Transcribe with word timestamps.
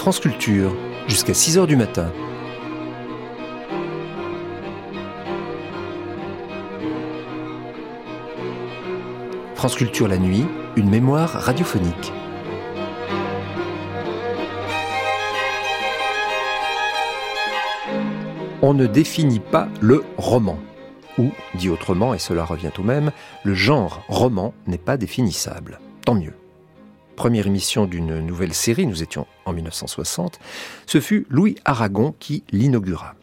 France 0.00 0.18
Culture, 0.18 0.74
jusqu'à 1.08 1.34
6 1.34 1.58
h 1.58 1.66
du 1.66 1.76
matin. 1.76 2.10
France 9.56 9.74
Culture 9.74 10.08
la 10.08 10.16
nuit, 10.16 10.46
une 10.76 10.88
mémoire 10.88 11.28
radiophonique. 11.28 12.14
On 18.62 18.72
ne 18.72 18.86
définit 18.86 19.40
pas 19.40 19.68
le 19.82 20.02
roman. 20.16 20.58
Ou, 21.18 21.30
dit 21.56 21.68
autrement, 21.68 22.14
et 22.14 22.18
cela 22.18 22.46
revient 22.46 22.72
au 22.78 22.82
même, 22.82 23.10
le 23.44 23.52
genre 23.52 24.02
roman 24.08 24.54
n'est 24.66 24.78
pas 24.78 24.96
définissable. 24.96 25.78
Tant 26.06 26.14
mieux 26.14 26.39
première 27.20 27.46
émission 27.46 27.84
d'une 27.84 28.20
nouvelle 28.20 28.54
série, 28.54 28.86
nous 28.86 29.02
étions 29.02 29.26
en 29.44 29.52
1960, 29.52 30.38
ce 30.86 31.00
fut 31.02 31.26
Louis 31.28 31.54
Aragon 31.66 32.14
qui 32.18 32.44
l'inaugura. 32.50 33.14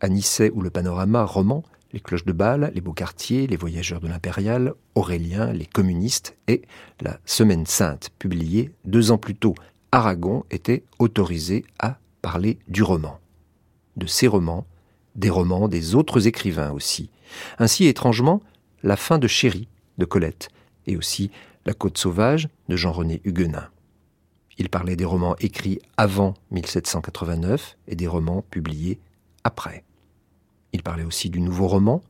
À 0.00 0.08
Nisset, 0.08 0.50
où 0.52 0.62
le 0.62 0.70
panorama 0.70 1.22
roman, 1.22 1.62
les 1.92 2.00
cloches 2.00 2.24
de 2.24 2.32
Bâle, 2.32 2.72
les 2.74 2.80
beaux 2.80 2.92
quartiers, 2.92 3.46
les 3.46 3.56
voyageurs 3.56 4.00
de 4.00 4.08
l'impérial, 4.08 4.74
Aurélien, 4.96 5.52
les 5.52 5.64
communistes 5.64 6.36
et 6.48 6.62
la 7.00 7.20
Semaine 7.24 7.66
sainte, 7.66 8.10
publiée 8.18 8.72
deux 8.84 9.12
ans 9.12 9.18
plus 9.18 9.36
tôt, 9.36 9.54
Aragon 9.92 10.44
était 10.50 10.82
autorisé 10.98 11.64
à 11.78 11.98
parler 12.20 12.58
du 12.66 12.82
roman. 12.82 13.20
De 13.96 14.08
ses 14.08 14.26
romans, 14.26 14.66
des 15.14 15.30
romans 15.30 15.68
des 15.68 15.94
autres 15.94 16.26
écrivains 16.26 16.72
aussi. 16.72 17.10
Ainsi, 17.60 17.86
étrangement, 17.86 18.42
la 18.82 18.96
fin 18.96 19.18
de 19.18 19.28
Chéri 19.28 19.68
de 19.98 20.04
Colette, 20.04 20.48
et 20.88 20.96
aussi 20.96 21.30
la 21.66 21.74
Côte 21.74 21.98
sauvage 21.98 22.48
de 22.68 22.76
Jean-René 22.76 23.20
Huguenin. 23.24 23.68
Il 24.58 24.68
parlait 24.68 24.96
des 24.96 25.04
romans 25.04 25.36
écrits 25.40 25.80
avant 25.96 26.34
1789 26.50 27.76
et 27.88 27.96
des 27.96 28.06
romans 28.06 28.42
publiés 28.50 29.00
après. 29.42 29.84
Il 30.72 30.82
parlait 30.82 31.04
aussi 31.04 31.30
du 31.30 31.40
nouveau 31.40 31.66
roman, 31.66 32.02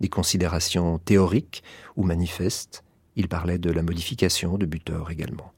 des 0.00 0.08
considérations 0.08 0.98
théoriques 0.98 1.62
ou 1.96 2.04
manifestes. 2.04 2.82
Il 3.16 3.28
parlait 3.28 3.58
de 3.58 3.70
la 3.70 3.82
modification 3.82 4.58
de 4.58 4.66
Butor 4.66 5.10
également. 5.10 5.52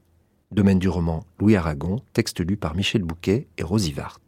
Domaine 0.51 0.79
du 0.79 0.89
roman 0.89 1.25
Louis 1.39 1.55
Aragon, 1.55 2.01
texte 2.13 2.39
lu 2.39 2.55
par 2.55 2.75
Michel 2.75 3.03
Bouquet 3.03 3.47
et 3.57 3.63
Rosy 3.63 3.91
Vart. 3.91 4.19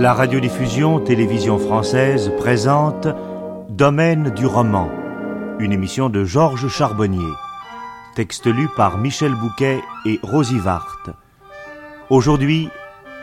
La 0.00 0.14
radiodiffusion 0.14 0.98
télévision 1.00 1.58
française 1.58 2.32
présente 2.38 3.06
Domaine 3.68 4.30
du 4.30 4.46
roman, 4.46 4.88
une 5.58 5.72
émission 5.72 6.08
de 6.08 6.24
Georges 6.24 6.68
Charbonnier. 6.68 7.34
Texte 8.14 8.46
lu 8.46 8.66
par 8.74 8.96
Michel 8.96 9.34
Bouquet 9.34 9.82
et 10.06 10.18
Rosy 10.22 10.58
Vart. 10.58 11.04
Aujourd'hui, 12.08 12.70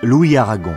Louis 0.04 0.38
Aragon. 0.38 0.76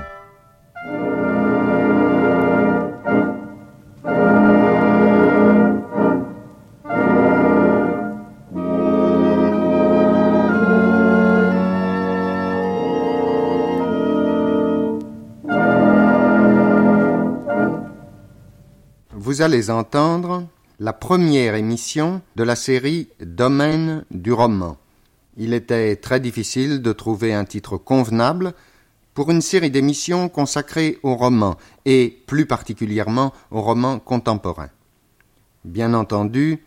Vous 19.41 19.47
allez 19.47 19.71
entendre 19.71 20.47
la 20.81 20.93
première 20.93 21.55
émission 21.55 22.21
de 22.37 22.43
la 22.43 22.56
série 22.56 23.09
Domaine 23.23 24.05
du 24.11 24.34
roman. 24.34 24.77
Il 25.39 25.55
était 25.55 25.97
très 25.97 26.21
difficile 26.21 26.83
de 26.83 26.93
trouver 26.93 27.33
un 27.33 27.47
titre 27.47 27.79
convenable 27.79 28.53
pour 29.15 29.31
une 29.31 29.41
série 29.41 29.71
d'émissions 29.71 30.29
consacrées 30.29 30.99
au 31.03 31.15
roman, 31.15 31.56
et 31.87 32.23
plus 32.27 32.45
particulièrement 32.45 33.33
au 33.50 33.62
roman 33.62 33.99
contemporain. 33.99 34.69
Bien 35.65 35.95
entendu, 35.95 36.59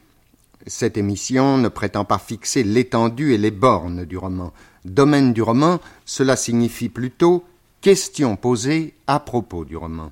cette 0.65 0.97
émission 0.97 1.59
ne 1.59 1.67
prétend 1.67 2.05
pas 2.05 2.17
fixer 2.17 2.63
l'étendue 2.63 3.33
et 3.33 3.37
les 3.37 3.51
bornes 3.51 4.03
du 4.03 4.17
roman. 4.17 4.51
Domaine 4.83 5.31
du 5.33 5.43
roman, 5.43 5.79
cela 6.05 6.35
signifie 6.35 6.89
plutôt 6.89 7.43
question 7.81 8.35
posée 8.35 8.95
à 9.05 9.19
propos 9.19 9.63
du 9.63 9.77
roman. 9.77 10.11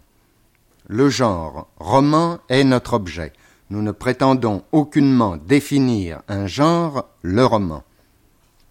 Le 0.93 1.07
genre 1.07 1.69
roman 1.79 2.39
est 2.49 2.65
notre 2.65 2.95
objet. 2.95 3.31
Nous 3.69 3.81
ne 3.81 3.93
prétendons 3.93 4.63
aucunement 4.73 5.37
définir 5.37 6.21
un 6.27 6.47
genre, 6.47 7.07
le 7.21 7.45
roman. 7.45 7.85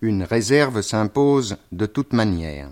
Une 0.02 0.24
réserve 0.24 0.82
s'impose 0.82 1.56
de 1.72 1.86
toute 1.86 2.12
manière. 2.12 2.68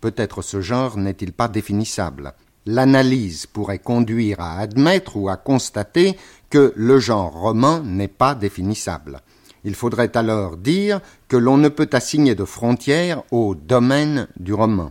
Peut-être 0.00 0.42
ce 0.42 0.60
genre 0.60 0.96
n'est-il 0.96 1.32
pas 1.32 1.46
définissable. 1.46 2.34
L'analyse 2.66 3.46
pourrait 3.46 3.78
conduire 3.78 4.40
à 4.40 4.58
admettre 4.58 5.16
ou 5.16 5.28
à 5.28 5.36
constater 5.36 6.18
que 6.50 6.72
le 6.74 6.98
genre 6.98 7.32
roman 7.32 7.78
n'est 7.84 8.08
pas 8.08 8.34
définissable. 8.34 9.20
Il 9.62 9.76
faudrait 9.76 10.16
alors 10.16 10.56
dire 10.56 11.00
que 11.28 11.36
l'on 11.36 11.58
ne 11.58 11.68
peut 11.68 11.90
assigner 11.92 12.34
de 12.34 12.44
frontières 12.44 13.22
au 13.30 13.54
domaine 13.54 14.26
du 14.36 14.52
roman. 14.52 14.90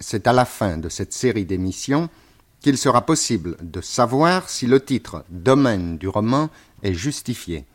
C'est 0.00 0.26
à 0.26 0.32
la 0.32 0.44
fin 0.44 0.78
de 0.78 0.88
cette 0.88 1.12
série 1.12 1.44
d'émissions 1.44 2.10
qu'il 2.64 2.78
sera 2.78 3.04
possible 3.04 3.58
de 3.60 3.82
savoir 3.82 4.48
si 4.48 4.66
le 4.66 4.82
titre 4.82 5.22
domaine 5.28 5.98
du 5.98 6.08
roman 6.08 6.48
est 6.82 6.94
justifié. 6.94 7.66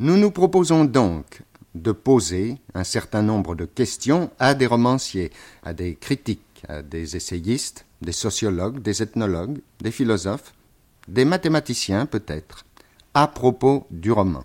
Nous 0.00 0.16
nous 0.16 0.32
proposons 0.32 0.84
donc 0.84 1.42
de 1.76 1.92
poser 1.92 2.58
un 2.74 2.82
certain 2.82 3.22
nombre 3.22 3.54
de 3.54 3.66
questions 3.66 4.32
à 4.40 4.54
des 4.54 4.66
romanciers, 4.66 5.30
à 5.62 5.74
des 5.74 5.94
critiques, 5.94 6.64
à 6.68 6.82
des 6.82 7.14
essayistes, 7.14 7.86
des 8.02 8.10
sociologues, 8.10 8.82
des 8.82 9.00
ethnologues, 9.00 9.60
des 9.80 9.92
philosophes, 9.92 10.54
des 11.06 11.24
mathématiciens 11.24 12.06
peut-être, 12.06 12.64
à 13.14 13.28
propos 13.28 13.86
du 13.92 14.10
roman. 14.10 14.44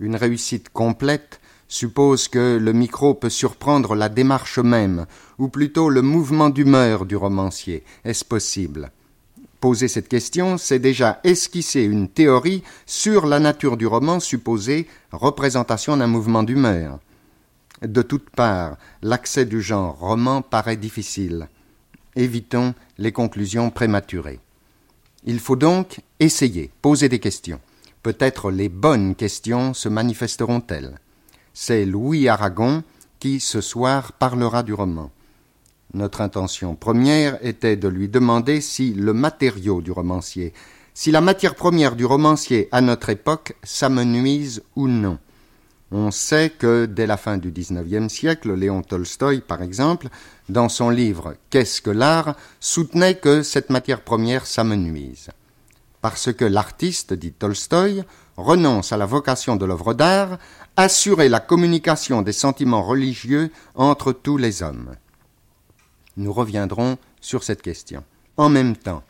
Une 0.00 0.16
réussite 0.16 0.70
complète 0.70 1.40
suppose 1.68 2.26
que 2.26 2.58
le 2.60 2.72
micro 2.72 3.14
peut 3.14 3.30
surprendre 3.30 3.94
la 3.94 4.08
démarche 4.08 4.58
même, 4.58 5.06
ou 5.38 5.48
plutôt 5.48 5.90
le 5.90 6.02
mouvement 6.02 6.50
d'humeur 6.50 7.06
du 7.06 7.16
romancier. 7.16 7.84
Est-ce 8.04 8.24
possible? 8.24 8.90
Poser 9.60 9.88
cette 9.88 10.08
question, 10.08 10.58
c'est 10.58 10.78
déjà 10.78 11.20
esquisser 11.24 11.82
une 11.82 12.08
théorie 12.08 12.62
sur 12.84 13.26
la 13.26 13.40
nature 13.40 13.76
du 13.76 13.86
roman 13.86 14.20
supposée 14.20 14.86
représentation 15.12 15.96
d'un 15.96 16.06
mouvement 16.06 16.42
d'humeur. 16.42 16.98
De 17.82 18.02
toutes 18.02 18.30
parts, 18.30 18.76
l'accès 19.02 19.44
du 19.44 19.60
genre 19.60 19.98
roman 19.98 20.42
paraît 20.42 20.76
difficile. 20.76 21.48
Évitons 22.14 22.74
les 22.98 23.12
conclusions 23.12 23.70
prématurées. 23.70 24.40
Il 25.24 25.40
faut 25.40 25.56
donc 25.56 26.00
essayer, 26.20 26.70
poser 26.80 27.08
des 27.08 27.18
questions. 27.18 27.60
Peut-être 28.02 28.50
les 28.50 28.68
bonnes 28.68 29.14
questions 29.14 29.74
se 29.74 29.88
manifesteront-elles? 29.88 30.98
C'est 31.52 31.84
Louis 31.84 32.28
Aragon 32.28 32.84
qui, 33.18 33.40
ce 33.40 33.60
soir, 33.60 34.12
parlera 34.12 34.62
du 34.62 34.72
roman. 34.72 35.10
Notre 35.96 36.20
intention 36.20 36.74
première 36.74 37.38
était 37.42 37.76
de 37.76 37.88
lui 37.88 38.10
demander 38.10 38.60
si 38.60 38.92
le 38.92 39.14
matériau 39.14 39.80
du 39.80 39.92
romancier, 39.92 40.52
si 40.92 41.10
la 41.10 41.22
matière 41.22 41.54
première 41.54 41.96
du 41.96 42.04
romancier 42.04 42.68
à 42.70 42.82
notre 42.82 43.08
époque 43.08 43.56
s'amenuise 43.62 44.62
ou 44.76 44.88
non. 44.88 45.16
On 45.90 46.10
sait 46.10 46.50
que 46.50 46.84
dès 46.84 47.06
la 47.06 47.16
fin 47.16 47.38
du 47.38 47.50
XIXe 47.50 48.12
siècle, 48.12 48.52
Léon 48.52 48.82
Tolstoï, 48.82 49.40
par 49.40 49.62
exemple, 49.62 50.08
dans 50.50 50.68
son 50.68 50.90
livre 50.90 51.36
Qu'est-ce 51.48 51.80
que 51.80 51.88
l'art, 51.88 52.36
soutenait 52.60 53.14
que 53.14 53.42
cette 53.42 53.70
matière 53.70 54.02
première 54.02 54.44
s'amenuise. 54.44 55.30
Parce 56.02 56.30
que 56.30 56.44
l'artiste, 56.44 57.14
dit 57.14 57.32
Tolstoï, 57.32 58.04
renonce 58.36 58.92
à 58.92 58.98
la 58.98 59.06
vocation 59.06 59.56
de 59.56 59.64
l'œuvre 59.64 59.94
d'art, 59.94 60.36
assurer 60.76 61.30
la 61.30 61.40
communication 61.40 62.20
des 62.20 62.32
sentiments 62.32 62.82
religieux 62.82 63.50
entre 63.76 64.12
tous 64.12 64.36
les 64.36 64.62
hommes. 64.62 64.90
Nous 66.16 66.32
reviendrons 66.32 66.98
sur 67.20 67.42
cette 67.42 67.62
question. 67.62 68.02
En 68.36 68.48
même 68.48 68.76
temps, 68.76 69.02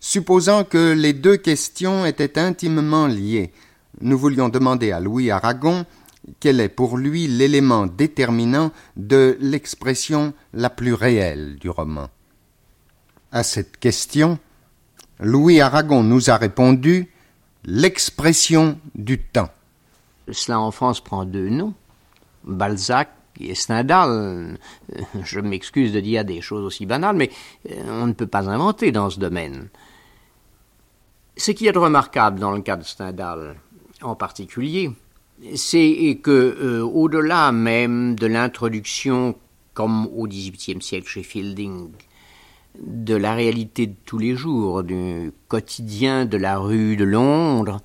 supposant 0.00 0.64
que 0.64 0.92
les 0.92 1.12
deux 1.12 1.36
questions 1.36 2.06
étaient 2.06 2.38
intimement 2.38 3.06
liées, 3.06 3.52
nous 4.00 4.18
voulions 4.18 4.48
demander 4.48 4.92
à 4.92 5.00
Louis 5.00 5.30
Aragon 5.30 5.84
quel 6.40 6.60
est 6.60 6.68
pour 6.68 6.96
lui 6.96 7.26
l'élément 7.26 7.86
déterminant 7.86 8.72
de 8.96 9.36
l'expression 9.40 10.34
la 10.52 10.70
plus 10.70 10.94
réelle 10.94 11.56
du 11.56 11.70
roman. 11.70 12.08
À 13.32 13.42
cette 13.42 13.78
question, 13.78 14.38
Louis 15.20 15.60
Aragon 15.60 16.02
nous 16.02 16.30
a 16.30 16.36
répondu 16.36 17.10
l'expression 17.64 18.78
du 18.94 19.18
temps. 19.18 19.50
Cela 20.30 20.60
en 20.60 20.70
France 20.70 21.00
prend 21.00 21.24
deux 21.24 21.48
noms, 21.48 21.74
Balzac 22.44 23.15
et 23.40 23.54
Stendhal. 23.54 24.58
Je 25.22 25.40
m'excuse 25.40 25.92
de 25.92 26.00
dire 26.00 26.24
des 26.24 26.40
choses 26.40 26.64
aussi 26.64 26.86
banales, 26.86 27.16
mais 27.16 27.30
euh, 27.70 28.02
on 28.02 28.06
ne 28.06 28.12
peut 28.12 28.26
pas 28.26 28.48
inventer 28.48 28.92
dans 28.92 29.10
ce 29.10 29.18
domaine. 29.18 29.68
Ce 31.36 31.50
qui 31.50 31.66
est 31.66 31.76
remarquable 31.76 32.40
dans 32.40 32.52
le 32.52 32.62
cas 32.62 32.76
de 32.76 32.84
Stendhal 32.84 33.56
en 34.02 34.14
particulier, 34.14 34.90
c'est 35.54 36.18
que, 36.22 36.30
euh, 36.30 36.82
au-delà 36.82 37.52
même 37.52 38.14
de 38.16 38.26
l'introduction, 38.26 39.36
comme 39.74 40.06
au 40.06 40.26
XVIIIe 40.26 40.80
siècle 40.80 41.08
chez 41.08 41.22
Fielding, 41.22 41.90
de 42.78 43.14
la 43.14 43.34
réalité 43.34 43.86
de 43.86 43.94
tous 44.04 44.18
les 44.18 44.34
jours, 44.34 44.82
du 44.82 45.32
quotidien 45.48 46.26
de 46.26 46.36
la 46.36 46.58
rue 46.58 46.96
de 46.96 47.04
Londres, 47.04 47.80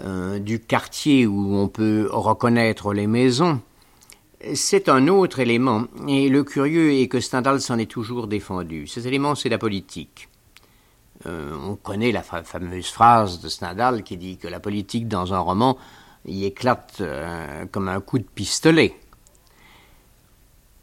euh, 0.00 0.38
du 0.38 0.60
quartier 0.60 1.26
où 1.26 1.56
on 1.56 1.68
peut 1.68 2.08
reconnaître 2.10 2.92
les 2.92 3.06
maisons, 3.06 3.60
c'est 4.54 4.88
un 4.88 5.08
autre 5.08 5.40
élément, 5.40 5.84
et 6.06 6.28
le 6.28 6.44
curieux 6.44 6.92
est 6.92 7.08
que 7.08 7.20
Stendhal 7.20 7.60
s'en 7.60 7.78
est 7.78 7.90
toujours 7.90 8.26
défendu. 8.26 8.86
Cet 8.86 9.06
élément, 9.06 9.34
c'est 9.34 9.48
la 9.48 9.58
politique. 9.58 10.28
Euh, 11.26 11.56
on 11.66 11.74
connaît 11.74 12.12
la 12.12 12.22
fameuse 12.22 12.88
phrase 12.88 13.40
de 13.40 13.48
Stendhal 13.48 14.04
qui 14.04 14.16
dit 14.16 14.36
que 14.38 14.46
la 14.46 14.60
politique 14.60 15.08
dans 15.08 15.34
un 15.34 15.40
roman 15.40 15.76
y 16.26 16.44
éclate 16.44 16.98
euh, 17.00 17.66
comme 17.72 17.88
un 17.88 18.00
coup 18.00 18.18
de 18.18 18.24
pistolet. 18.24 18.94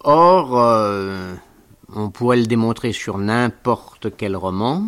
Or, 0.02 0.52
on 1.96 2.10
pourrait 2.12 2.38
le 2.38 2.46
démontrer 2.46 2.92
sur 2.92 3.18
n'importe 3.18 4.16
quel 4.18 4.36
roman, 4.36 4.88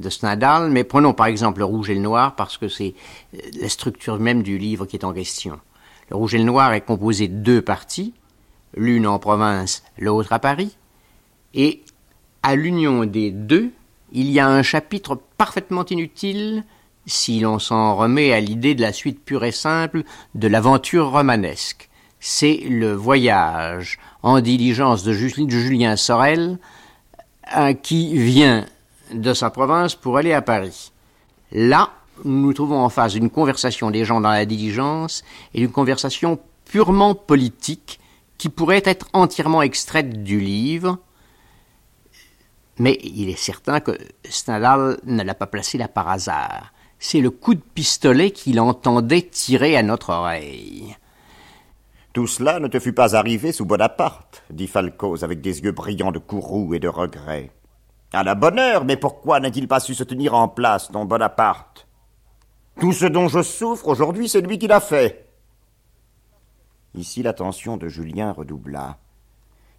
de 0.00 0.08
Stendhal, 0.08 0.70
mais 0.70 0.82
prenons 0.82 1.12
par 1.12 1.26
exemple 1.26 1.60
le 1.60 1.66
rouge 1.66 1.90
et 1.90 1.94
le 1.94 2.00
noir 2.00 2.34
parce 2.34 2.56
que 2.56 2.68
c'est 2.68 2.94
euh, 3.34 3.38
la 3.60 3.68
structure 3.68 4.18
même 4.18 4.42
du 4.42 4.58
livre 4.58 4.86
qui 4.86 4.96
est 4.96 5.04
en 5.04 5.12
question. 5.12 5.60
Le 6.10 6.16
rouge 6.16 6.34
et 6.34 6.38
le 6.38 6.44
noir 6.44 6.72
est 6.72 6.80
composé 6.80 7.28
de 7.28 7.36
deux 7.36 7.62
parties, 7.62 8.12
l'une 8.76 9.06
en 9.06 9.18
province, 9.18 9.82
l'autre 9.98 10.32
à 10.32 10.38
Paris, 10.38 10.76
et 11.54 11.82
à 12.42 12.56
l'union 12.56 13.04
des 13.04 13.30
deux, 13.30 13.70
il 14.12 14.30
y 14.30 14.40
a 14.40 14.48
un 14.48 14.62
chapitre 14.62 15.20
parfaitement 15.36 15.84
inutile 15.86 16.64
si 17.06 17.40
l'on 17.40 17.58
s'en 17.58 17.96
remet 17.96 18.32
à 18.32 18.40
l'idée 18.40 18.74
de 18.74 18.82
la 18.82 18.92
suite 18.92 19.24
pure 19.24 19.44
et 19.44 19.52
simple 19.52 20.02
de 20.34 20.48
l'aventure 20.48 21.10
romanesque. 21.10 21.88
C'est 22.18 22.60
le 22.68 22.92
voyage 22.92 23.98
en 24.22 24.40
diligence 24.40 25.04
de 25.04 25.12
Julien 25.12 25.96
Sorel 25.96 26.58
euh, 27.56 27.72
qui 27.72 28.16
vient 28.18 28.66
de 29.12 29.32
sa 29.32 29.50
province 29.50 29.94
pour 29.94 30.18
aller 30.18 30.32
à 30.32 30.42
Paris. 30.42 30.92
Là, 31.52 31.90
nous 32.24 32.40
nous 32.40 32.52
trouvons 32.52 32.80
en 32.80 32.88
face 32.88 33.14
d'une 33.14 33.30
conversation 33.30 33.90
des 33.90 34.04
gens 34.04 34.20
dans 34.20 34.30
la 34.30 34.46
diligence 34.46 35.24
et 35.54 35.60
d'une 35.60 35.70
conversation 35.70 36.38
purement 36.64 37.14
politique 37.14 38.00
qui 38.38 38.48
pourrait 38.48 38.82
être 38.84 39.06
entièrement 39.12 39.62
extraite 39.62 40.22
du 40.22 40.40
livre, 40.40 40.98
mais 42.78 42.98
il 43.02 43.28
est 43.28 43.38
certain 43.38 43.80
que 43.80 43.98
Stendhal 44.28 44.98
ne 45.04 45.22
l'a 45.22 45.34
pas 45.34 45.46
placé 45.46 45.76
là 45.76 45.88
par 45.88 46.08
hasard. 46.08 46.72
C'est 46.98 47.20
le 47.20 47.30
coup 47.30 47.54
de 47.54 47.60
pistolet 47.60 48.30
qu'il 48.30 48.60
entendait 48.60 49.22
tirer 49.22 49.76
à 49.76 49.82
notre 49.82 50.10
oreille. 50.10 50.96
Tout 52.12 52.26
cela 52.26 52.58
ne 52.58 52.68
te 52.68 52.80
fut 52.80 52.94
pas 52.94 53.14
arrivé 53.14 53.52
sous 53.52 53.66
Bonaparte, 53.66 54.42
dit 54.50 54.66
Falcoz 54.66 55.22
avec 55.22 55.40
des 55.42 55.60
yeux 55.60 55.72
brillants 55.72 56.10
de 56.10 56.18
courroux 56.18 56.72
et 56.72 56.78
de 56.78 56.88
regret. 56.88 57.50
À 58.12 58.24
la 58.24 58.34
bonne 58.34 58.58
heure, 58.58 58.84
mais 58.84 58.96
pourquoi 58.96 59.38
n'a-t-il 59.38 59.68
pas 59.68 59.80
su 59.80 59.94
se 59.94 60.02
tenir 60.02 60.34
en 60.34 60.48
place, 60.48 60.88
ton 60.90 61.04
Bonaparte? 61.04 61.86
Tout 62.78 62.92
ce 62.92 63.06
dont 63.06 63.28
je 63.28 63.42
souffre 63.42 63.88
aujourd'hui, 63.88 64.28
c'est 64.28 64.40
lui 64.40 64.58
qui 64.58 64.66
l'a 64.66 64.80
fait. 64.80 65.26
Ici 66.94 67.22
l'attention 67.22 67.76
de 67.76 67.88
Julien 67.88 68.32
redoubla. 68.32 68.98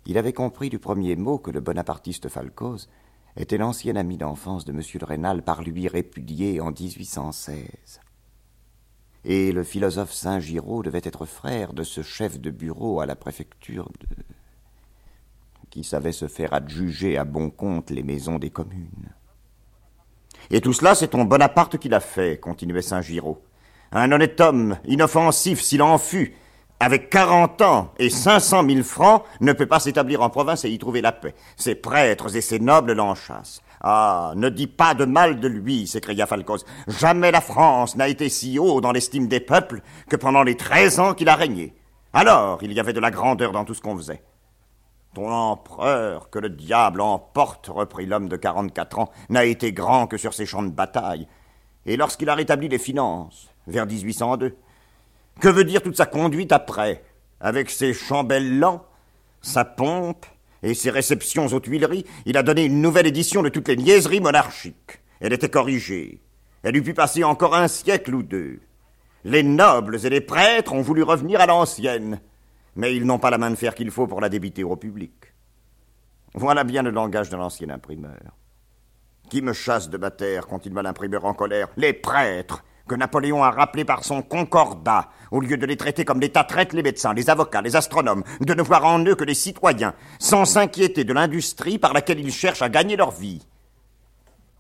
Il 0.05 0.17
avait 0.17 0.33
compris 0.33 0.69
du 0.69 0.79
premier 0.79 1.15
mot 1.15 1.37
que 1.37 1.51
le 1.51 1.59
bonapartiste 1.59 2.29
Falcoz 2.29 2.89
était 3.37 3.57
l'ancien 3.57 3.95
ami 3.95 4.17
d'enfance 4.17 4.65
de 4.65 4.71
M. 4.71 4.81
de 4.99 5.05
Rênal 5.05 5.43
par 5.43 5.61
lui 5.61 5.87
répudié 5.87 6.59
en 6.59 6.71
1816. 6.71 8.01
Et 9.23 9.51
le 9.51 9.63
philosophe 9.63 10.11
Saint-Giraud 10.13 10.83
devait 10.83 11.01
être 11.03 11.25
frère 11.25 11.73
de 11.73 11.83
ce 11.83 12.01
chef 12.01 12.39
de 12.39 12.49
bureau 12.49 13.01
à 13.01 13.05
la 13.05 13.15
préfecture 13.15 13.89
de 13.99 14.07
qui 15.69 15.83
savait 15.85 16.11
se 16.11 16.27
faire 16.27 16.53
adjuger 16.53 17.17
à 17.17 17.23
bon 17.23 17.49
compte 17.49 17.89
les 17.89 18.03
maisons 18.03 18.37
des 18.37 18.49
communes. 18.49 19.15
Et 20.53 20.59
tout 20.59 20.73
cela, 20.73 20.95
c'est 20.95 21.07
ton 21.07 21.23
Bonaparte 21.23 21.77
qui 21.77 21.87
l'a 21.87 22.01
fait, 22.01 22.37
continuait 22.37 22.81
Saint-Giraud. 22.81 23.41
Un 23.93 24.11
honnête 24.11 24.39
homme, 24.41 24.77
inoffensif 24.85 25.61
s'il 25.61 25.81
en 25.81 25.97
fut, 25.97 26.35
avec 26.81 27.09
quarante 27.09 27.61
ans 27.61 27.93
et 27.99 28.09
cinq 28.09 28.39
cent 28.41 28.61
mille 28.61 28.83
francs, 28.83 29.23
ne 29.39 29.53
peut 29.53 29.65
pas 29.65 29.79
s'établir 29.79 30.21
en 30.21 30.29
province 30.29 30.65
et 30.65 30.69
y 30.69 30.77
trouver 30.77 31.01
la 31.01 31.13
paix. 31.13 31.35
Ses 31.55 31.75
prêtres 31.75 32.35
et 32.35 32.41
ses 32.41 32.59
nobles 32.59 32.93
l'enchassent. 32.93 33.61
Ah, 33.81 34.33
ne 34.35 34.49
dis 34.49 34.67
pas 34.67 34.93
de 34.93 35.05
mal 35.05 35.39
de 35.39 35.47
lui, 35.47 35.87
s'écria 35.87 36.25
Falcoz. 36.25 36.65
Jamais 36.87 37.31
la 37.31 37.41
France 37.41 37.95
n'a 37.95 38.09
été 38.09 38.27
si 38.27 38.59
haut 38.59 38.81
dans 38.81 38.91
l'estime 38.91 39.27
des 39.27 39.39
peuples 39.39 39.81
que 40.09 40.17
pendant 40.17 40.43
les 40.43 40.57
treize 40.57 40.99
ans 40.99 41.13
qu'il 41.13 41.29
a 41.29 41.35
régné. 41.35 41.73
Alors, 42.13 42.59
il 42.61 42.73
y 42.73 42.79
avait 42.79 42.93
de 42.93 42.99
la 42.99 43.09
grandeur 43.09 43.53
dans 43.53 43.63
tout 43.63 43.73
ce 43.73 43.81
qu'on 43.81 43.95
faisait. 43.95 44.21
Ton 45.13 45.29
empereur, 45.29 46.29
que 46.29 46.39
le 46.39 46.49
diable 46.49 47.01
emporte, 47.01 47.67
reprit 47.67 48.05
l'homme 48.05 48.29
de 48.29 48.37
quarante-quatre 48.37 48.99
ans, 48.99 49.11
n'a 49.29 49.43
été 49.43 49.73
grand 49.73 50.07
que 50.07 50.17
sur 50.17 50.33
ses 50.33 50.45
champs 50.45 50.63
de 50.63 50.69
bataille. 50.69 51.27
Et 51.85 51.97
lorsqu'il 51.97 52.29
a 52.29 52.35
rétabli 52.35 52.69
les 52.69 52.77
finances, 52.77 53.49
vers 53.67 53.85
1802, 53.85 54.55
que 55.41 55.49
veut 55.49 55.65
dire 55.65 55.81
toute 55.81 55.97
sa 55.97 56.05
conduite 56.05 56.53
après, 56.53 57.03
avec 57.41 57.69
ses 57.69 57.93
chambellans, 57.93 58.85
sa 59.41 59.65
pompe 59.65 60.25
et 60.63 60.73
ses 60.73 60.91
réceptions 60.91 61.47
aux 61.47 61.59
Tuileries, 61.59 62.05
il 62.25 62.37
a 62.37 62.43
donné 62.43 62.63
une 62.63 62.81
nouvelle 62.81 63.07
édition 63.07 63.41
de 63.41 63.49
toutes 63.49 63.67
les 63.67 63.77
niaiseries 63.77 64.21
monarchiques. 64.21 65.01
Elle 65.19 65.33
était 65.33 65.49
corrigée. 65.49 66.21
Elle 66.63 66.77
eût 66.77 66.83
pu 66.83 66.93
passer 66.93 67.23
encore 67.25 67.55
un 67.55 67.67
siècle 67.67 68.15
ou 68.15 68.23
deux. 68.23 68.59
Les 69.25 69.43
nobles 69.43 70.05
et 70.05 70.09
les 70.09 70.21
prêtres 70.21 70.73
ont 70.73 70.81
voulu 70.81 71.03
revenir 71.03 71.41
à 71.41 71.47
l'ancienne 71.47 72.21
mais 72.75 72.95
ils 72.95 73.05
n'ont 73.05 73.19
pas 73.19 73.29
la 73.29 73.37
main 73.37 73.51
de 73.51 73.55
fer 73.55 73.75
qu'il 73.75 73.91
faut 73.91 74.07
pour 74.07 74.21
la 74.21 74.29
débiter 74.29 74.63
au 74.63 74.75
public. 74.75 75.33
Voilà 76.33 76.63
bien 76.63 76.83
le 76.83 76.91
langage 76.91 77.29
de 77.29 77.35
l'ancien 77.35 77.69
imprimeur. 77.69 78.37
Qui 79.29 79.41
me 79.41 79.53
chasse 79.53 79.89
de 79.89 79.97
ma 79.97 80.11
terre, 80.11 80.47
continua 80.47 80.81
l'imprimeur 80.81 81.25
en 81.25 81.33
colère 81.33 81.69
Les 81.77 81.93
prêtres, 81.93 82.63
que 82.87 82.95
Napoléon 82.95 83.43
a 83.43 83.51
rappelés 83.51 83.85
par 83.85 84.03
son 84.03 84.21
concordat, 84.21 85.09
au 85.31 85.39
lieu 85.39 85.57
de 85.57 85.65
les 85.65 85.77
traiter 85.77 86.03
comme 86.03 86.19
l'État 86.19 86.43
traite 86.43 86.73
les 86.73 86.83
médecins, 86.83 87.13
les 87.13 87.29
avocats, 87.29 87.61
les 87.61 87.75
astronomes, 87.75 88.23
de 88.41 88.53
ne 88.53 88.61
voir 88.61 88.85
en 88.85 88.99
eux 89.05 89.15
que 89.15 89.23
des 89.23 89.33
citoyens, 89.33 89.93
sans 90.19 90.45
s'inquiéter 90.45 91.03
de 91.03 91.13
l'industrie 91.13 91.79
par 91.79 91.93
laquelle 91.93 92.19
ils 92.19 92.33
cherchent 92.33 92.61
à 92.61 92.69
gagner 92.69 92.97
leur 92.97 93.11
vie. 93.11 93.45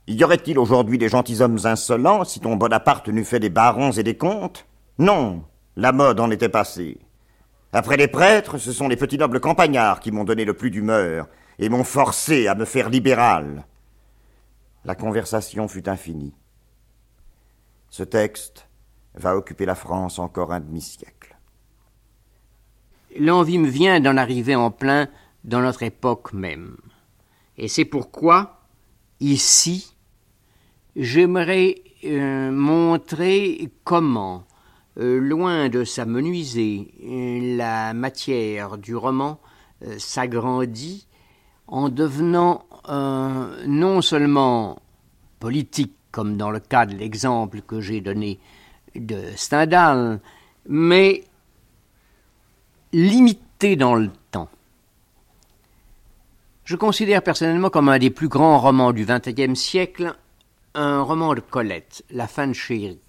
Y 0.07 0.23
aurait-il 0.23 0.57
aujourd'hui 0.57 0.97
des 0.97 1.09
gentilshommes 1.09 1.59
insolents 1.65 2.23
si 2.23 2.39
ton 2.39 2.55
Bonaparte 2.55 3.07
n'eût 3.07 3.25
fait 3.25 3.39
des 3.39 3.49
barons 3.49 3.91
et 3.91 4.03
des 4.03 4.17
comtes? 4.17 4.65
Non, 4.97 5.43
la 5.75 5.91
mode 5.91 6.19
en 6.19 6.31
était 6.31 6.49
passée. 6.49 6.99
Après 7.73 7.95
les 7.95 8.07
prêtres, 8.07 8.57
ce 8.57 8.73
sont 8.73 8.89
les 8.89 8.97
petits 8.97 9.17
nobles 9.17 9.39
campagnards 9.39 10.01
qui 10.01 10.11
m'ont 10.11 10.25
donné 10.25 10.43
le 10.43 10.53
plus 10.53 10.71
d'humeur 10.71 11.27
et 11.57 11.69
m'ont 11.69 11.85
forcé 11.85 12.47
à 12.47 12.55
me 12.55 12.65
faire 12.65 12.89
libéral. 12.89 13.65
La 14.83 14.95
conversation 14.95 15.67
fut 15.67 15.87
infinie. 15.87 16.33
Ce 17.89 18.03
texte 18.03 18.67
va 19.15 19.35
occuper 19.35 19.65
la 19.65 19.75
France 19.75 20.19
encore 20.19 20.51
un 20.51 20.59
demi-siècle. 20.59 21.37
L'envie 23.17 23.57
me 23.57 23.67
vient 23.67 23.99
d'en 23.99 24.17
arriver 24.17 24.55
en 24.55 24.71
plein 24.71 25.07
dans 25.43 25.61
notre 25.61 25.83
époque 25.83 26.33
même. 26.33 26.77
Et 27.57 27.67
c'est 27.67 27.85
pourquoi, 27.85 28.61
ici, 29.19 29.95
j'aimerais 30.95 31.75
euh, 32.05 32.51
montrer 32.51 33.69
comment 33.83 34.45
loin 34.97 35.69
de 35.69 35.83
s'amenuiser, 35.83 36.91
la 37.57 37.93
matière 37.93 38.77
du 38.77 38.95
roman 38.95 39.39
euh, 39.83 39.95
s'agrandit 39.97 41.07
en 41.67 41.89
devenant 41.89 42.65
non 43.67 44.01
seulement 44.01 44.81
politique, 45.39 45.93
comme 46.11 46.35
dans 46.35 46.49
le 46.49 46.59
cas 46.59 46.85
de 46.85 46.95
l'exemple 46.95 47.61
que 47.61 47.79
j'ai 47.79 48.01
donné 48.01 48.39
de 48.95 49.21
Stendhal, 49.35 50.19
mais 50.67 51.23
limité 52.91 53.75
dans 53.75 53.95
le 53.95 54.09
temps. 54.31 54.49
Je 56.65 56.75
considère 56.75 57.21
personnellement 57.21 57.69
comme 57.69 57.89
un 57.89 57.99
des 57.99 58.09
plus 58.09 58.27
grands 58.27 58.59
romans 58.59 58.91
du 58.91 59.05
XXe 59.05 59.59
siècle 59.59 60.15
un 60.73 61.01
roman 61.01 61.33
de 61.33 61.41
Colette, 61.41 62.03
La 62.11 62.27
fin 62.27 62.47
de 62.47 62.53
chérie. 62.53 62.99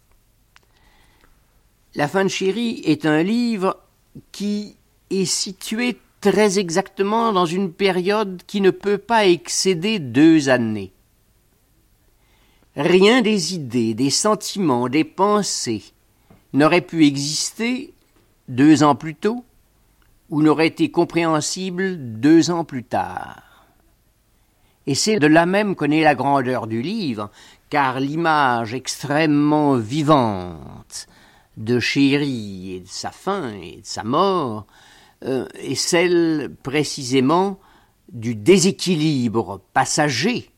La 1.95 2.09
fin 2.09 2.25
de 2.25 2.29
chérie 2.29 2.81
est 2.85 3.05
un 3.05 3.23
livre 3.23 3.77
qui 4.33 4.77
est 5.11 5.27
situé 5.27 5.99
très 6.23 6.59
exactement 6.59 7.33
dans 7.33 7.45
une 7.45 7.71
période 7.71 8.43
qui 8.47 8.63
ne 8.63 8.71
peut 8.71 8.97
pas 8.97 9.27
excéder 9.27 9.99
deux 9.99 10.49
années. 10.49 10.93
Rien 12.77 13.21
des 13.21 13.55
idées, 13.55 13.93
des 13.93 14.09
sentiments, 14.09 14.89
des 14.89 15.05
pensées 15.05 15.83
n'aurait 16.55 16.81
pu 16.81 17.05
exister 17.05 17.93
deux 18.49 18.83
ans 18.83 18.95
plus 18.95 19.15
tôt 19.15 19.45
ou 20.31 20.41
n'aurait 20.41 20.69
été 20.69 20.91
compréhensible 20.91 21.97
deux 21.99 22.51
ans 22.51 22.65
plus 22.65 22.85
tard. 22.85 23.67
Et 24.87 24.95
c'est 24.95 25.19
de 25.19 25.27
là 25.27 25.45
même 25.45 25.77
qu'on 25.77 25.91
est 25.91 26.03
la 26.03 26.15
grandeur 26.15 26.67
du 26.67 26.81
livre, 26.81 27.31
car 27.69 28.01
l'image 28.01 28.73
extrêmement 28.73 29.77
vivante 29.77 31.07
de 31.57 31.79
Chéri 31.81 32.75
et 32.75 32.81
de 32.81 32.89
sa 32.89 33.11
fin 33.11 33.53
et 33.53 33.81
de 33.83 33.87
sa 33.87 34.05
mort 34.05 34.67
euh, 35.25 35.47
est 35.55 35.75
celle 35.75 36.55
précisément 36.63 37.59
du 38.13 38.35
déséquilibre 38.35 39.61
passager 39.73 40.51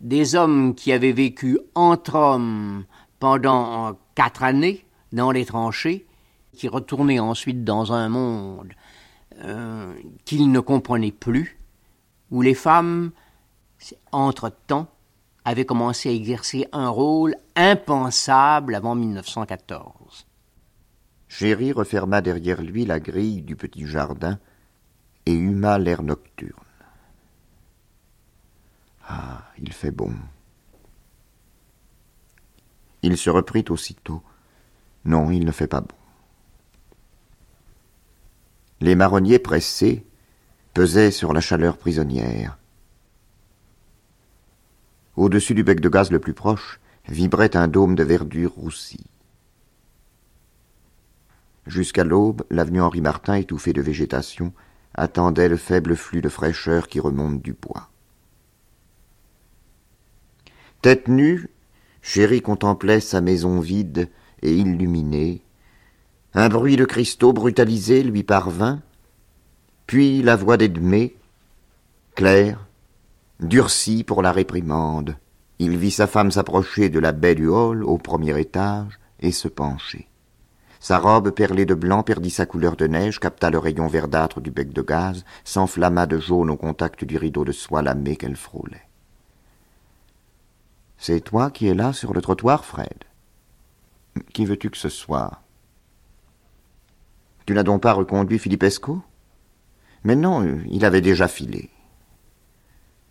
des 0.00 0.34
hommes 0.34 0.74
qui 0.74 0.92
avaient 0.92 1.12
vécu 1.12 1.58
entre 1.74 2.14
hommes 2.14 2.84
pendant 3.18 3.96
quatre 4.14 4.42
années 4.42 4.84
dans 5.12 5.30
les 5.30 5.44
tranchées, 5.44 6.06
qui 6.54 6.68
retournaient 6.68 7.20
ensuite 7.20 7.64
dans 7.64 7.92
un 7.92 8.08
monde 8.08 8.72
euh, 9.42 9.94
qu'ils 10.24 10.50
ne 10.50 10.60
comprenaient 10.60 11.12
plus, 11.12 11.58
où 12.30 12.42
les 12.42 12.54
femmes, 12.54 13.12
entre-temps, 14.12 14.88
avaient 15.50 15.66
commencé 15.66 16.08
à 16.08 16.12
exercer 16.12 16.68
un 16.72 16.88
rôle 16.88 17.34
impensable 17.56 18.76
avant 18.76 18.94
1914. 18.94 20.26
Chéri 21.26 21.72
referma 21.72 22.20
derrière 22.20 22.62
lui 22.62 22.86
la 22.86 23.00
grille 23.00 23.42
du 23.42 23.56
petit 23.56 23.84
jardin 23.84 24.38
et 25.26 25.34
huma 25.34 25.78
l'air 25.78 26.04
nocturne. 26.04 26.52
Ah, 29.08 29.42
il 29.58 29.72
fait 29.72 29.90
bon. 29.90 30.14
Il 33.02 33.16
se 33.16 33.28
reprit 33.28 33.64
aussitôt. 33.70 34.22
Non, 35.04 35.32
il 35.32 35.44
ne 35.44 35.52
fait 35.52 35.66
pas 35.66 35.80
bon. 35.80 35.96
Les 38.80 38.94
marronniers 38.94 39.40
pressés 39.40 40.06
pesaient 40.74 41.10
sur 41.10 41.32
la 41.32 41.40
chaleur 41.40 41.76
prisonnière. 41.76 42.59
Au-dessus 45.16 45.54
du 45.54 45.62
bec 45.62 45.80
de 45.80 45.88
gaz 45.88 46.10
le 46.10 46.18
plus 46.18 46.34
proche 46.34 46.80
vibrait 47.08 47.56
un 47.56 47.68
dôme 47.68 47.94
de 47.94 48.04
verdure 48.04 48.52
roussie. 48.52 49.06
Jusqu'à 51.66 52.04
l'aube, 52.04 52.42
l'avenue 52.50 52.80
Henri 52.80 53.00
Martin, 53.00 53.34
étouffée 53.34 53.72
de 53.72 53.82
végétation, 53.82 54.52
attendait 54.94 55.48
le 55.48 55.56
faible 55.56 55.96
flux 55.96 56.20
de 56.20 56.28
fraîcheur 56.28 56.88
qui 56.88 57.00
remonte 57.00 57.42
du 57.42 57.52
bois. 57.52 57.90
Tête 60.82 61.08
nue, 61.08 61.48
Chéri 62.02 62.40
contemplait 62.40 63.00
sa 63.00 63.20
maison 63.20 63.60
vide 63.60 64.08
et 64.42 64.54
illuminée. 64.54 65.42
Un 66.32 66.48
bruit 66.48 66.76
de 66.76 66.84
cristaux 66.84 67.32
brutalisés 67.32 68.02
lui 68.02 68.22
parvint, 68.22 68.80
puis 69.86 70.22
la 70.22 70.36
voix 70.36 70.56
d'Edmé, 70.56 71.16
claire, 72.14 72.66
durcie 73.40 74.04
pour 74.04 74.22
la 74.22 74.32
réprimande. 74.32 75.16
Il 75.58 75.76
vit 75.76 75.90
sa 75.90 76.06
femme 76.06 76.30
s'approcher 76.30 76.88
de 76.88 76.98
la 76.98 77.12
baie 77.12 77.34
du 77.34 77.48
hall 77.48 77.84
au 77.84 77.98
premier 77.98 78.38
étage 78.38 78.98
et 79.20 79.32
se 79.32 79.48
pencher. 79.48 80.08
Sa 80.78 80.98
robe 80.98 81.30
perlée 81.30 81.66
de 81.66 81.74
blanc 81.74 82.02
perdit 82.02 82.30
sa 82.30 82.46
couleur 82.46 82.76
de 82.76 82.86
neige, 82.86 83.20
capta 83.20 83.50
le 83.50 83.58
rayon 83.58 83.86
verdâtre 83.86 84.40
du 84.40 84.50
bec 84.50 84.72
de 84.72 84.80
gaz, 84.80 85.24
s'enflamma 85.44 86.06
de 86.06 86.18
jaune 86.18 86.50
au 86.50 86.56
contact 86.56 87.04
du 87.04 87.18
rideau 87.18 87.44
de 87.44 87.52
soie 87.52 87.82
lamé 87.82 88.16
qu'elle 88.16 88.36
frôlait. 88.36 88.88
C'est 90.96 91.20
toi 91.20 91.50
qui 91.50 91.66
es 91.66 91.74
là 91.74 91.92
sur 91.92 92.14
le 92.14 92.22
trottoir, 92.22 92.64
Fred? 92.64 93.04
Qui 94.32 94.44
veux-tu 94.44 94.70
que 94.70 94.78
ce 94.78 94.88
soit? 94.88 95.42
Tu 97.46 97.54
n'as 97.54 97.62
donc 97.62 97.82
pas 97.82 97.92
reconduit 97.92 98.38
Philippesco 98.38 99.02
Mais 100.04 100.16
non, 100.16 100.60
il 100.70 100.84
avait 100.84 101.00
déjà 101.00 101.28
filé. 101.28 101.70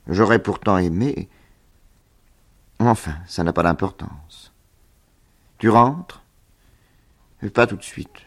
J'aurais 0.10 0.40
pourtant 0.40 0.78
aimé. 0.78 1.30
Enfin, 2.80 3.16
ça 3.28 3.44
n'a 3.44 3.54
pas 3.54 3.62
d'importance. 3.62 4.52
Tu 5.60 5.70
rentres? 5.70 6.24
Pas 7.54 7.68
tout 7.68 7.76
de 7.76 7.84
suite. 7.84 8.26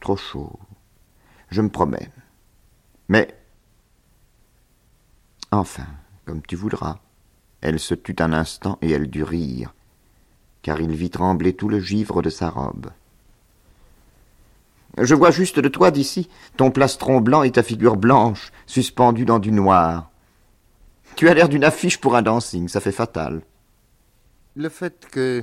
Trop 0.00 0.16
chaud. 0.16 0.58
Je 1.50 1.60
me 1.60 1.68
promène. 1.68 2.10
Mais. 3.08 3.38
Enfin, 5.50 5.86
comme 6.24 6.42
tu 6.42 6.56
voudras. 6.56 6.98
Elle 7.60 7.78
se 7.78 7.94
tut 7.94 8.16
un 8.20 8.32
instant 8.32 8.78
et 8.80 8.90
elle 8.90 9.08
dut 9.08 9.22
rire, 9.22 9.74
car 10.62 10.80
il 10.80 10.94
vit 10.94 11.10
trembler 11.10 11.54
tout 11.54 11.68
le 11.68 11.80
givre 11.80 12.22
de 12.22 12.30
sa 12.30 12.48
robe. 12.48 12.90
Je 14.98 15.14
vois 15.14 15.30
juste 15.30 15.58
de 15.58 15.68
toi 15.68 15.90
d'ici 15.90 16.28
ton 16.56 16.70
plastron 16.70 17.20
blanc 17.20 17.42
et 17.42 17.52
ta 17.52 17.62
figure 17.62 17.96
blanche, 17.96 18.52
suspendue 18.66 19.24
dans 19.24 19.38
du 19.38 19.52
noir. 19.52 20.10
Tu 21.16 21.30
as 21.30 21.34
l'air 21.34 21.48
d'une 21.48 21.64
affiche 21.64 21.98
pour 21.98 22.14
un 22.14 22.20
dancing, 22.20 22.68
ça 22.68 22.80
fait 22.80 22.92
fatal. 22.92 23.40
Le 24.54 24.68
fait 24.68 25.06
que 25.10 25.42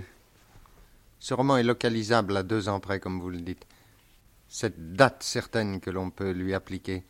ce 1.18 1.34
roman 1.34 1.58
est 1.58 1.64
localisable 1.64 2.38
à 2.38 2.44
deux 2.44 2.70
ans 2.70 2.80
près, 2.80 3.00
comme 3.00 3.20
vous 3.20 3.32
le 3.32 3.42
dites, 3.42 3.66
cette 4.48 4.94
date 4.94 5.24
certaine 5.24 5.80
que 5.80 5.90
l'on 5.90 6.12
peut 6.12 6.30
lui 6.30 6.54
appliquer, 6.54 7.04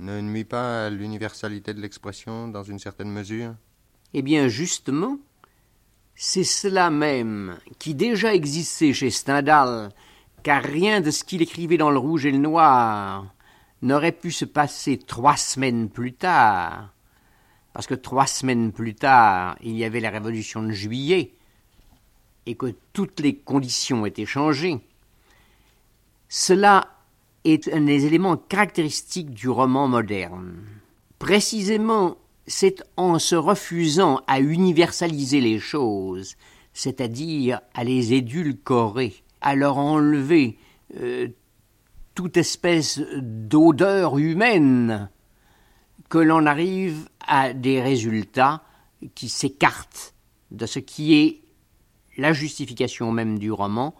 ne 0.00 0.20
nuit 0.20 0.44
pas 0.44 0.86
à 0.86 0.90
l'universalité 0.90 1.72
de 1.72 1.80
l'expression 1.80 2.48
dans 2.48 2.64
une 2.64 2.80
certaine 2.80 3.12
mesure? 3.12 3.54
Eh 4.12 4.22
bien, 4.22 4.48
justement, 4.48 5.18
c'est 6.16 6.42
cela 6.42 6.90
même 6.90 7.58
qui 7.78 7.94
déjà 7.94 8.34
existait 8.34 8.92
chez 8.92 9.10
Stendhal, 9.10 9.90
car 10.42 10.64
rien 10.64 11.00
de 11.00 11.12
ce 11.12 11.22
qu'il 11.22 11.42
écrivait 11.42 11.76
dans 11.76 11.92
le 11.92 11.98
rouge 11.98 12.26
et 12.26 12.32
le 12.32 12.38
noir 12.38 13.32
n'aurait 13.82 14.10
pu 14.10 14.32
se 14.32 14.44
passer 14.44 14.98
trois 14.98 15.36
semaines 15.36 15.88
plus 15.88 16.12
tard, 16.12 16.91
parce 17.72 17.86
que 17.86 17.94
trois 17.94 18.26
semaines 18.26 18.72
plus 18.72 18.94
tard, 18.94 19.56
il 19.62 19.76
y 19.76 19.84
avait 19.84 20.00
la 20.00 20.10
révolution 20.10 20.62
de 20.62 20.72
juillet, 20.72 21.32
et 22.46 22.54
que 22.54 22.74
toutes 22.92 23.20
les 23.20 23.36
conditions 23.36 24.04
étaient 24.04 24.26
changées. 24.26 24.80
Cela 26.28 26.88
est 27.44 27.72
un 27.72 27.82
des 27.82 28.06
éléments 28.06 28.36
caractéristiques 28.36 29.30
du 29.30 29.48
roman 29.48 29.88
moderne. 29.88 30.56
Précisément 31.18 32.16
c'est 32.46 32.82
en 32.96 33.18
se 33.18 33.34
refusant 33.34 34.20
à 34.26 34.40
universaliser 34.40 35.40
les 35.40 35.58
choses, 35.58 36.36
c'est-à-dire 36.72 37.60
à 37.74 37.84
les 37.84 38.14
édulcorer, 38.14 39.14
à 39.40 39.54
leur 39.54 39.78
enlever 39.78 40.58
euh, 41.00 41.28
toute 42.14 42.36
espèce 42.36 43.00
d'odeur 43.16 44.18
humaine, 44.18 45.08
que 46.12 46.18
l'on 46.18 46.44
arrive 46.44 47.08
à 47.26 47.54
des 47.54 47.80
résultats 47.80 48.60
qui 49.14 49.30
s'écartent 49.30 50.12
de 50.50 50.66
ce 50.66 50.78
qui 50.78 51.14
est 51.14 51.40
la 52.18 52.34
justification 52.34 53.10
même 53.12 53.38
du 53.38 53.50
roman 53.50 53.94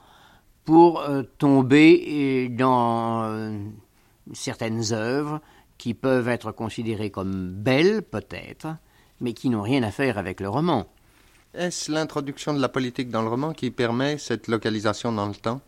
pour 0.66 1.00
euh, 1.00 1.22
tomber 1.38 2.04
euh, 2.06 2.48
dans 2.54 3.72
certaines 4.34 4.92
œuvres 4.92 5.40
qui 5.78 5.94
peuvent 5.94 6.28
être 6.28 6.52
considérées 6.52 7.10
comme 7.10 7.50
belles 7.50 8.02
peut-être, 8.02 8.76
mais 9.22 9.32
qui 9.32 9.48
n'ont 9.48 9.62
rien 9.62 9.82
à 9.82 9.90
faire 9.90 10.18
avec 10.18 10.40
le 10.40 10.50
roman. 10.50 10.86
Est-ce 11.54 11.90
l'introduction 11.90 12.52
de 12.52 12.60
la 12.60 12.68
politique 12.68 13.08
dans 13.08 13.22
le 13.22 13.28
roman 13.28 13.54
qui 13.54 13.70
permet 13.70 14.18
cette 14.18 14.48
localisation 14.48 15.12
dans 15.12 15.28
le 15.28 15.34
temps? 15.34 15.62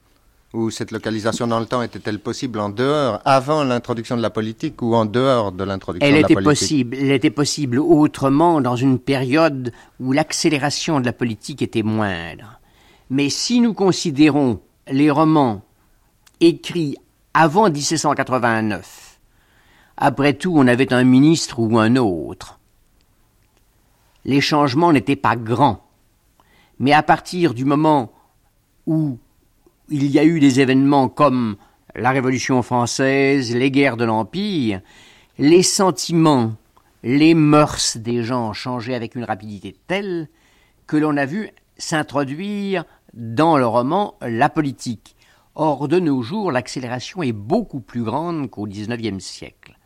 Ou 0.55 0.71
cette 0.71 0.93
localisation 0.93 1.49
dans 1.49 1.59
le 1.59 1.67
temps 1.67 1.83
était-elle 1.83 2.21
possible 2.21 2.61
en 2.61 2.69
dehors, 2.69 3.21
avant 3.25 3.65
l'introduction 3.65 4.17
de 4.17 4.23
la 4.23 4.31
politique 4.31 4.81
ou 4.83 4.95
en 4.95 5.05
dehors 5.05 5.51
de 5.51 5.65
l'introduction 5.65 6.09
de 6.09 6.15
la 6.15 6.21
était 6.21 6.37
Possible, 6.37 6.97
elle 6.97 7.11
était 7.11 7.31
possible 7.31 7.81
autrement 7.81 8.61
dans 8.61 8.77
une 8.77 9.01
période 9.01 9.73
où 9.99 10.13
l'accélération 10.13 11.01
de 11.01 11.07
la 11.07 11.13
politique 11.13 11.61
était 11.61 11.83
moindre. 11.83 12.61
Mais 13.11 13.31
si 13.31 13.59
nous 13.59 13.75
considérons 13.75 14.61
les 14.87 15.11
romans 15.11 15.63
écrits 16.41 16.99
avant 17.35 17.69
1789, 17.69 19.19
après 19.97 20.35
tout, 20.35 20.53
on 20.57 20.69
avait 20.69 20.93
un 20.93 21.03
ministre 21.03 21.59
ou 21.59 21.81
un 21.81 21.97
autre. 21.97 22.61
Les 24.25 24.41
changements 24.41 24.93
n'étaient 24.93 25.17
pas 25.17 25.35
grands. 25.35 25.85
Mais 26.79 26.93
à 26.93 27.03
partir 27.03 27.55
du 27.55 27.65
moment 27.65 28.13
où 28.87 29.19
il 29.89 30.07
y 30.07 30.19
a 30.19 30.25
eu 30.25 30.41
des 30.41 30.61
événements 30.61 31.09
comme 31.09 31.57
la 31.95 32.11
Révolution 32.11 32.63
française, 32.63 33.55
les 33.55 33.71
guerres 33.71 33.97
de 33.97 34.05
l'Empire, 34.05 34.81
les 35.39 35.63
sentiments, 35.63 36.55
les 37.03 37.35
mœurs 37.35 37.97
des 37.97 38.23
gens 38.23 38.49
ont 38.49 38.53
changé 38.53 38.95
avec 38.95 39.15
une 39.15 39.25
rapidité 39.25 39.77
telle 39.87 40.29
que 40.87 40.97
l'on 40.97 41.17
a 41.17 41.27
vu 41.27 41.51
s'introduire 41.77 42.85
dans 43.13 43.59
le 43.59 43.67
roman 43.67 44.17
la 44.23 44.49
politique. 44.49 45.17
Or, 45.55 45.87
de 45.87 46.01
nos 46.01 46.23
jours, 46.23 46.51
l'accélération 46.51 47.23
est 47.23 47.33
beaucoup 47.33 47.81
plus 47.81 48.03
grande 48.03 48.51
qu'au 48.51 48.67
XIXe 48.67 49.23
siècle. 49.23 49.79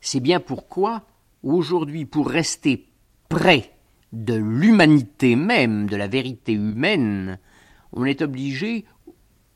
C'est 0.00 0.20
bien 0.20 0.38
pourquoi, 0.38 1.02
aujourd'hui, 1.42 2.04
pour 2.04 2.28
rester 2.28 2.88
près 3.28 3.72
de 4.12 4.34
l'humanité 4.34 5.34
même, 5.36 5.88
de 5.88 5.96
la 5.96 6.08
vérité 6.08 6.52
humaine, 6.52 7.38
on 7.92 8.04
est 8.04 8.20
obligé 8.20 8.84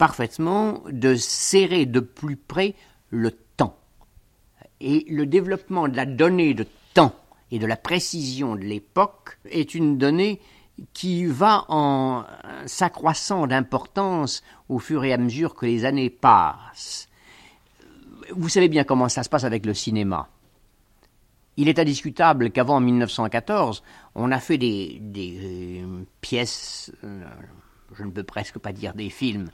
parfaitement 0.02 0.82
de 0.90 1.14
serrer 1.14 1.86
de 1.86 2.00
plus 2.00 2.34
près 2.34 2.74
le 3.10 3.30
temps. 3.30 3.78
Et 4.80 5.06
le 5.08 5.26
développement 5.26 5.86
de 5.86 5.94
la 5.94 6.06
donnée 6.06 6.54
de 6.54 6.66
temps 6.92 7.14
et 7.52 7.60
de 7.60 7.66
la 7.66 7.76
précision 7.76 8.56
de 8.56 8.62
l'époque 8.62 9.38
est 9.48 9.76
une 9.76 9.98
donnée 9.98 10.40
qui 10.92 11.24
va 11.26 11.66
en 11.68 12.24
s'accroissant 12.66 13.46
d'importance 13.46 14.42
au 14.68 14.80
fur 14.80 15.04
et 15.04 15.12
à 15.12 15.18
mesure 15.18 15.54
que 15.54 15.66
les 15.66 15.84
années 15.84 16.10
passent. 16.10 17.08
Vous 18.32 18.48
savez 18.48 18.68
bien 18.68 18.82
comment 18.82 19.08
ça 19.08 19.22
se 19.22 19.28
passe 19.28 19.44
avec 19.44 19.64
le 19.64 19.72
cinéma. 19.72 20.28
Il 21.56 21.68
est 21.68 21.78
indiscutable 21.78 22.50
qu'avant 22.50 22.80
1914, 22.80 23.84
on 24.16 24.32
a 24.32 24.40
fait 24.40 24.58
des, 24.58 25.00
euh, 25.16 26.02
pièces, 26.20 26.90
euh, 27.04 27.24
je 27.96 28.02
ne 28.02 28.10
peux 28.10 28.24
presque 28.24 28.58
pas 28.58 28.72
dire 28.72 28.94
des 28.94 29.10
films, 29.10 29.48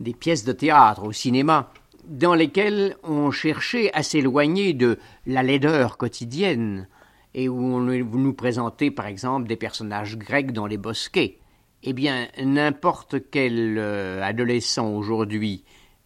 des 0.00 0.14
pièces 0.14 0.44
de 0.44 0.52
théâtre 0.52 1.04
au 1.04 1.12
cinéma, 1.12 1.72
dans 2.06 2.34
lesquelles 2.34 2.96
on 3.02 3.30
cherchait 3.30 3.92
à 3.92 4.02
s'éloigner 4.02 4.72
de 4.72 4.98
la 5.26 5.42
laideur 5.42 5.96
quotidienne, 5.98 6.88
et 7.34 7.48
où 7.48 7.58
on 7.58 7.80
nous 7.80 8.32
présentait 8.32 8.90
par 8.90 9.06
exemple 9.06 9.46
des 9.46 9.56
personnages 9.56 10.16
grecs 10.16 10.52
dans 10.52 10.66
les 10.66 10.78
bosquets. 10.78 11.38
Eh 11.82 11.92
bien, 11.92 12.28
n'importe 12.42 13.16
quel 13.30 13.76
euh, 13.78 14.22
adolescent 14.22 14.88
aujourd'hui 14.88 15.64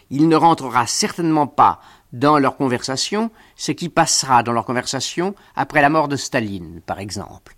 Il 0.08 0.28
ne 0.28 0.36
rentrera 0.36 0.86
certainement 0.86 1.46
pas 1.46 1.82
dans 2.14 2.38
leur 2.38 2.56
conversation 2.56 3.30
ce 3.56 3.72
qui 3.72 3.90
passera 3.90 4.42
dans 4.42 4.52
leur 4.52 4.64
conversation 4.64 5.34
après 5.54 5.82
la 5.82 5.90
mort 5.90 6.08
de 6.08 6.16
Staline, 6.16 6.80
par 6.86 6.98
exemple 6.98 7.54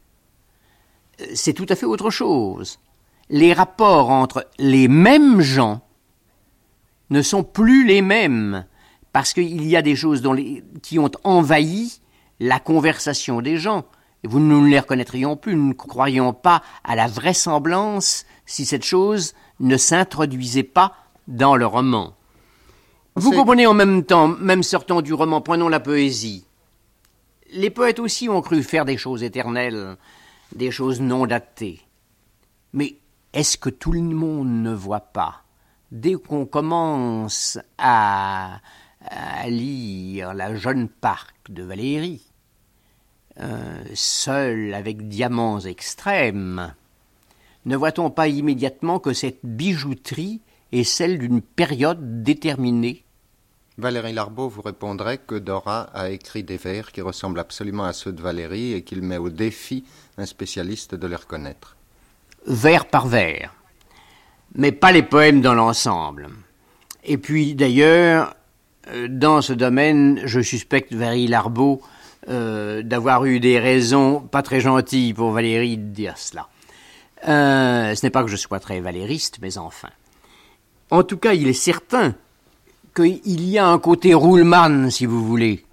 c'est 1.34 1.52
tout 1.52 1.66
à 1.68 1.76
fait 1.76 1.86
autre 1.86 2.10
chose. 2.10 2.78
Les 3.30 3.52
rapports 3.52 4.10
entre 4.10 4.48
les 4.58 4.88
mêmes 4.88 5.40
gens 5.40 5.80
ne 7.10 7.22
sont 7.22 7.42
plus 7.42 7.86
les 7.86 8.02
mêmes, 8.02 8.66
parce 9.14 9.32
qu'il 9.32 9.64
y 9.64 9.76
a 9.76 9.82
des 9.82 9.94
choses 9.94 10.28
qui 10.82 10.98
ont 10.98 11.10
envahi 11.22 12.00
la 12.40 12.58
conversation 12.58 13.40
des 13.40 13.58
gens. 13.58 13.84
Et 14.24 14.28
vous 14.28 14.40
ne 14.40 14.68
les 14.68 14.80
reconnaîtrions 14.80 15.36
plus, 15.36 15.54
nous 15.54 15.68
ne 15.68 15.72
croyons 15.72 16.32
pas 16.32 16.62
à 16.82 16.96
la 16.96 17.06
vraisemblance 17.06 18.26
si 18.44 18.66
cette 18.66 18.84
chose 18.84 19.34
ne 19.60 19.76
s'introduisait 19.76 20.64
pas 20.64 20.96
dans 21.28 21.54
le 21.54 21.64
roman. 21.64 22.16
Vous 23.14 23.30
comprenez 23.30 23.68
en 23.68 23.74
même 23.74 24.02
temps, 24.02 24.26
même 24.26 24.64
sortant 24.64 25.00
du 25.00 25.14
roman, 25.14 25.40
prenons 25.40 25.68
la 25.68 25.78
poésie. 25.78 26.44
Les 27.52 27.70
poètes 27.70 28.00
aussi 28.00 28.28
ont 28.28 28.42
cru 28.42 28.64
faire 28.64 28.84
des 28.84 28.96
choses 28.96 29.22
éternelles 29.22 29.96
des 30.56 30.72
choses 30.72 31.00
non 31.00 31.26
datées. 31.26 31.80
Mais 32.72 32.96
est-ce 33.32 33.58
que 33.58 33.70
tout 33.70 33.92
le 33.92 34.00
monde 34.00 34.48
ne 34.48 34.74
voit 34.74 35.12
pas, 35.12 35.44
dès 35.92 36.14
qu'on 36.14 36.46
commence 36.46 37.60
à, 37.78 38.58
lire 39.48 40.34
La 40.34 40.54
jeune 40.54 40.88
parc 40.88 41.50
de 41.50 41.62
Valérie, 41.62 42.22
euh, 43.40 43.82
seul 43.94 44.74
avec 44.74 45.08
diamants 45.08 45.60
extrêmes, 45.60 46.74
ne 47.64 47.76
voit-on 47.76 48.10
pas 48.10 48.28
immédiatement 48.28 48.98
que 48.98 49.12
cette 49.12 49.40
bijouterie 49.42 50.40
est 50.72 50.84
celle 50.84 51.18
d'une 51.18 51.40
période 51.40 52.22
déterminée? 52.22 53.04
Valérie 53.76 54.12
Larbeau 54.12 54.48
vous 54.48 54.62
répondrait 54.62 55.18
que 55.18 55.34
Dora 55.34 55.82
a 55.94 56.10
écrit 56.10 56.44
des 56.44 56.58
vers 56.58 56.92
qui 56.92 57.00
ressemblent 57.00 57.40
absolument 57.40 57.84
à 57.84 57.92
ceux 57.92 58.12
de 58.12 58.22
Valérie 58.22 58.72
et 58.72 58.82
qu'il 58.82 59.02
met 59.02 59.16
au 59.16 59.30
défi 59.30 59.84
un 60.16 60.26
spécialiste 60.26 60.94
de 60.94 61.06
les 61.06 61.16
reconnaître. 61.16 61.76
Vers 62.46 62.86
par 62.86 63.08
vers, 63.08 63.54
mais 64.54 64.70
pas 64.70 64.92
les 64.92 65.02
poèmes 65.02 65.40
dans 65.40 65.54
l'ensemble. 65.54 66.28
Et 67.02 67.18
puis 67.18 67.54
d'ailleurs, 67.54 68.36
dans 69.08 69.40
ce 69.42 69.52
domaine, 69.52 70.20
je 70.24 70.40
suspecte 70.40 70.92
Valérie 70.92 71.26
Larbeau 71.26 71.82
euh, 72.28 72.82
d'avoir 72.82 73.26
eu 73.26 73.38
des 73.38 73.58
raisons 73.58 74.20
pas 74.20 74.42
très 74.42 74.60
gentilles 74.60 75.12
pour 75.12 75.30
Valérie 75.32 75.76
de 75.76 75.92
dire 75.92 76.16
cela. 76.16 76.48
Euh, 77.28 77.94
ce 77.94 78.04
n'est 78.04 78.10
pas 78.10 78.22
que 78.22 78.30
je 78.30 78.36
sois 78.36 78.60
très 78.60 78.80
valériste, 78.80 79.38
mais 79.42 79.58
enfin. 79.58 79.90
En 80.90 81.02
tout 81.02 81.18
cas, 81.18 81.34
il 81.34 81.48
est 81.48 81.52
certain 81.52 82.14
qu'il 82.94 83.48
y 83.48 83.58
a 83.58 83.66
un 83.66 83.78
côté 83.78 84.14
rouleman, 84.14 84.90
si 84.90 85.04
vous 85.04 85.24
voulez, 85.24 85.66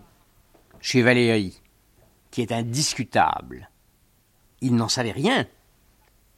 chez 0.81 1.01
Valérie, 1.01 1.61
qui 2.31 2.41
est 2.41 2.51
indiscutable. 2.51 3.69
Il 4.59 4.75
n'en 4.75 4.89
savait 4.89 5.11
rien. 5.11 5.45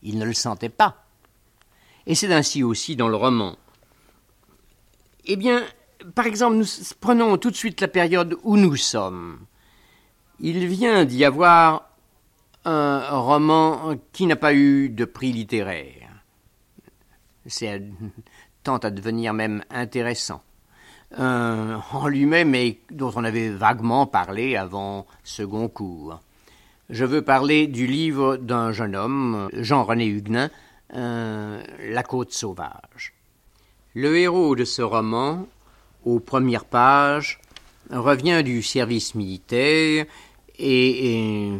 Il 0.04 0.20
ne 0.20 0.26
le 0.26 0.34
sentait 0.34 0.70
pas. 0.70 1.06
Et 2.06 2.14
c'est 2.14 2.34
ainsi 2.34 2.62
aussi 2.62 2.96
dans 2.96 3.08
le 3.08 3.16
roman. 3.16 3.56
Eh 5.26 5.38
bien, 5.38 5.64
par 6.16 6.26
exemple, 6.26 6.58
nous 6.58 6.66
prenons 7.00 7.38
tout 7.38 7.52
de 7.52 7.56
suite 7.56 7.82
la 7.82 7.88
période 7.88 8.38
où 8.44 8.58
nous 8.58 8.76
sommes. 8.76 9.40
Il 10.40 10.68
vient 10.68 11.06
d'y 11.06 11.26
avoir 11.26 11.90
un 12.66 13.18
roman 13.18 13.96
qui 14.12 14.26
n'a 14.26 14.36
pas 14.36 14.54
eu 14.54 14.90
de 14.90 15.06
prix 15.06 15.32
littéraire. 15.32 16.10
C'est 17.46 17.82
tend 18.64 18.78
à 18.78 18.90
devenir 18.90 19.34
même 19.34 19.64
intéressant. 19.70 20.42
euh, 21.20 21.78
en 21.92 22.08
lui-même 22.08 22.56
et 22.56 22.80
dont 22.92 23.12
on 23.16 23.24
avait 23.24 23.50
vaguement 23.50 24.06
parlé 24.06 24.56
avant 24.56 25.06
second 25.24 25.68
cours. 25.68 26.20
Je 26.90 27.06
veux 27.06 27.22
parler 27.22 27.68
du 27.68 27.88
livre 27.88 28.38
d'un 28.38 28.72
jeune 28.72 28.96
homme, 28.96 29.50
Jean-René 29.54 30.06
Huguenin, 30.06 30.50
euh, 30.96 31.64
La 31.90 32.04
côte 32.04 32.32
sauvage. 32.32 33.14
Le 33.94 34.18
héros 34.18 34.56
de 34.56 34.66
ce 34.66 34.82
roman, 34.82 35.48
aux 36.06 36.20
premières 36.20 36.66
pages, 36.66 37.40
revient 37.90 38.44
du 38.44 38.62
service 38.62 39.16
militaire 39.16 40.06
et, 40.60 41.52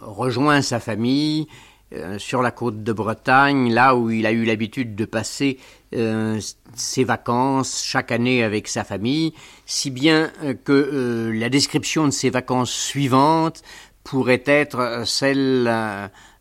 rejoint 0.00 0.62
sa 0.62 0.80
famille 0.80 1.48
euh, 1.92 2.18
sur 2.18 2.42
la 2.42 2.50
côte 2.50 2.82
de 2.84 2.92
Bretagne, 2.92 3.72
là 3.72 3.96
où 3.96 4.10
il 4.10 4.26
a 4.26 4.32
eu 4.32 4.44
l'habitude 4.44 4.94
de 4.94 5.04
passer 5.04 5.58
euh, 5.94 6.38
ses 6.74 7.02
vacances 7.02 7.82
chaque 7.82 8.12
année 8.12 8.44
avec 8.44 8.68
sa 8.68 8.84
famille, 8.84 9.32
si 9.66 9.90
bien 9.90 10.30
euh, 10.44 10.54
que 10.54 11.32
la 11.34 11.48
description 11.48 12.04
de 12.04 12.12
ses 12.12 12.30
vacances 12.30 12.70
suivantes 12.70 13.62
pourrait 14.04 14.44
être 14.46 15.02
celle 15.04 15.64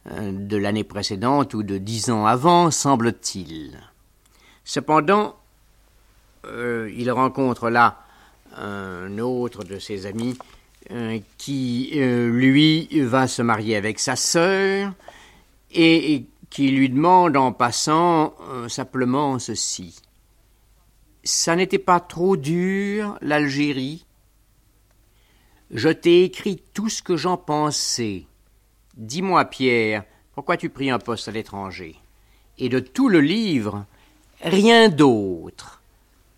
de 0.06 0.58
l'année 0.58 0.86
précédente 0.86 1.54
ou 1.54 1.64
de 1.64 1.78
dix 1.78 2.10
ans 2.10 2.26
avant, 2.26 2.72
semble-t-il. 2.72 3.78
Cependant, 4.64 5.36
il 6.46 7.12
rencontre 7.12 7.70
là 7.70 8.00
un 8.56 9.18
autre 9.20 9.64
de 9.64 9.80
ses 9.80 10.06
amis 10.06 10.38
euh, 10.92 11.20
qui, 11.38 11.92
euh, 11.96 12.30
lui, 12.30 12.88
va 13.02 13.28
se 13.28 13.42
marier 13.42 13.76
avec 13.76 14.00
sa 14.00 14.16
sœur 14.16 14.94
et, 15.72 16.24
qui 16.50 16.72
lui 16.72 16.90
demande 16.90 17.36
en 17.36 17.52
passant 17.52 18.36
euh, 18.50 18.70
simplement 18.70 19.38
ceci. 19.38 20.00
Ça 21.26 21.58
n'était 21.58 21.78
pas 21.78 22.00
trop 22.00 22.38
dur, 22.38 23.18
l'Algérie 23.22 24.06
Je 25.72 25.90
t'ai 25.90 26.24
écrit 26.24 26.62
tout 26.74 26.88
ce 26.88 27.04
que 27.04 27.18
j'en 27.18 27.36
pensais. 27.36 28.26
Dis-moi, 28.96 29.44
Pierre, 29.44 30.06
pourquoi 30.34 30.56
tu 30.56 30.70
pris 30.70 30.90
un 30.90 31.00
poste 31.00 31.28
à 31.28 31.32
l'étranger? 31.32 31.98
Et 32.60 32.70
de 32.70 32.80
tout 32.80 33.10
le 33.10 33.20
livre, 33.20 33.86
rien 34.42 34.88
d'autre 34.88 35.77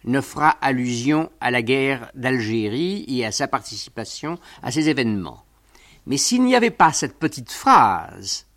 ne 0.09 0.21
fera 0.21 0.49
allusion 0.61 1.29
à 1.39 1.51
la 1.51 1.61
guerre 1.61 2.11
d'Algérie 2.15 3.05
et 3.07 3.25
à 3.25 3.31
sa 3.31 3.47
participation 3.47 4.37
à 4.63 4.71
ces 4.71 4.89
événements. 4.89 5.43
Mais 6.05 6.17
s'il 6.17 6.43
n'y 6.43 6.55
avait 6.55 6.71
pas 6.71 6.91
cette 6.93 7.19
petite 7.19 7.51
phrase, 7.51 8.47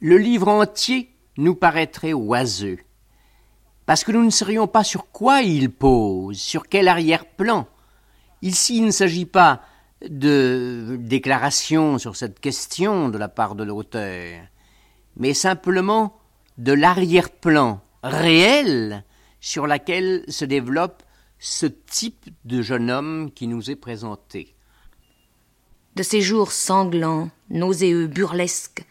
le 0.00 0.18
livre 0.18 0.48
entier 0.48 1.14
nous 1.36 1.54
paraîtrait 1.54 2.12
oiseux, 2.12 2.78
parce 3.86 4.04
que 4.04 4.12
nous 4.12 4.24
ne 4.24 4.30
serions 4.30 4.66
pas 4.66 4.84
sur 4.84 5.10
quoi 5.10 5.42
il 5.42 5.70
pose, 5.70 6.38
sur 6.38 6.68
quel 6.68 6.88
arrière-plan. 6.88 7.66
Ici, 8.42 8.78
il 8.78 8.86
ne 8.86 8.90
s'agit 8.90 9.26
pas 9.26 9.62
de 10.08 10.96
déclaration 10.98 11.98
sur 11.98 12.16
cette 12.16 12.40
question 12.40 13.08
de 13.08 13.18
la 13.18 13.28
part 13.28 13.54
de 13.54 13.64
l'auteur, 13.64 14.40
mais 15.16 15.34
simplement 15.34 16.16
de 16.58 16.72
l'arrière-plan 16.72 17.80
réel 18.02 19.04
sur 19.40 19.66
laquelle 19.66 20.24
se 20.28 20.44
développe 20.44 21.02
ce 21.38 21.66
type 21.66 22.30
de 22.44 22.62
jeune 22.62 22.90
homme 22.90 23.30
qui 23.34 23.46
nous 23.46 23.70
est 23.70 23.76
présenté. 23.76 24.54
De 25.96 26.02
ces 26.02 26.20
jours 26.20 26.52
sanglants, 26.52 27.30
nauséeux, 27.48 28.06
burlesques, 28.06 28.84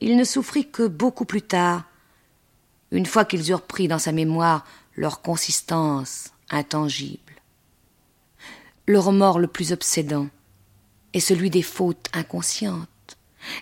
il 0.00 0.16
ne 0.16 0.24
souffrit 0.24 0.70
que 0.70 0.86
beaucoup 0.86 1.24
plus 1.24 1.42
tard, 1.42 1.84
une 2.90 3.06
fois 3.06 3.24
qu'ils 3.24 3.50
eurent 3.50 3.62
pris 3.62 3.88
dans 3.88 3.98
sa 3.98 4.12
mémoire 4.12 4.66
leur 4.96 5.22
consistance 5.22 6.32
intangible. 6.50 7.32
Le 8.86 8.98
remords 8.98 9.38
le 9.38 9.46
plus 9.46 9.72
obsédant 9.72 10.28
est 11.14 11.20
celui 11.20 11.48
des 11.48 11.62
fautes 11.62 12.08
inconscientes, 12.12 12.88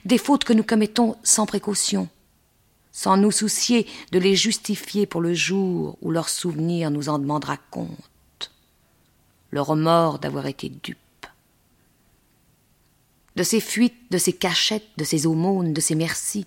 des 0.05 0.18
fautes 0.18 0.44
que 0.44 0.52
nous 0.52 0.64
commettons 0.64 1.16
sans 1.22 1.46
précaution, 1.46 2.09
sans 2.92 3.16
nous 3.16 3.31
soucier 3.31 3.87
de 4.12 4.18
les 4.18 4.37
justifier 4.37 5.07
pour 5.07 5.22
le 5.22 5.33
jour 5.33 5.96
où 6.02 6.11
leur 6.11 6.28
souvenir 6.28 6.90
nous 6.90 7.09
en 7.09 7.18
demandera 7.18 7.57
compte. 7.70 8.52
Le 9.50 9.61
remords 9.61 10.18
d'avoir 10.18 10.46
été 10.46 10.68
dupe. 10.68 10.98
De 13.35 13.42
ses 13.42 13.61
fuites, 13.61 14.11
de 14.11 14.18
ses 14.18 14.35
cachettes, 14.35 14.88
de 14.98 15.05
ses 15.05 15.26
aumônes, 15.26 15.72
de 15.72 15.81
ses 15.81 15.94
merci, 15.94 16.46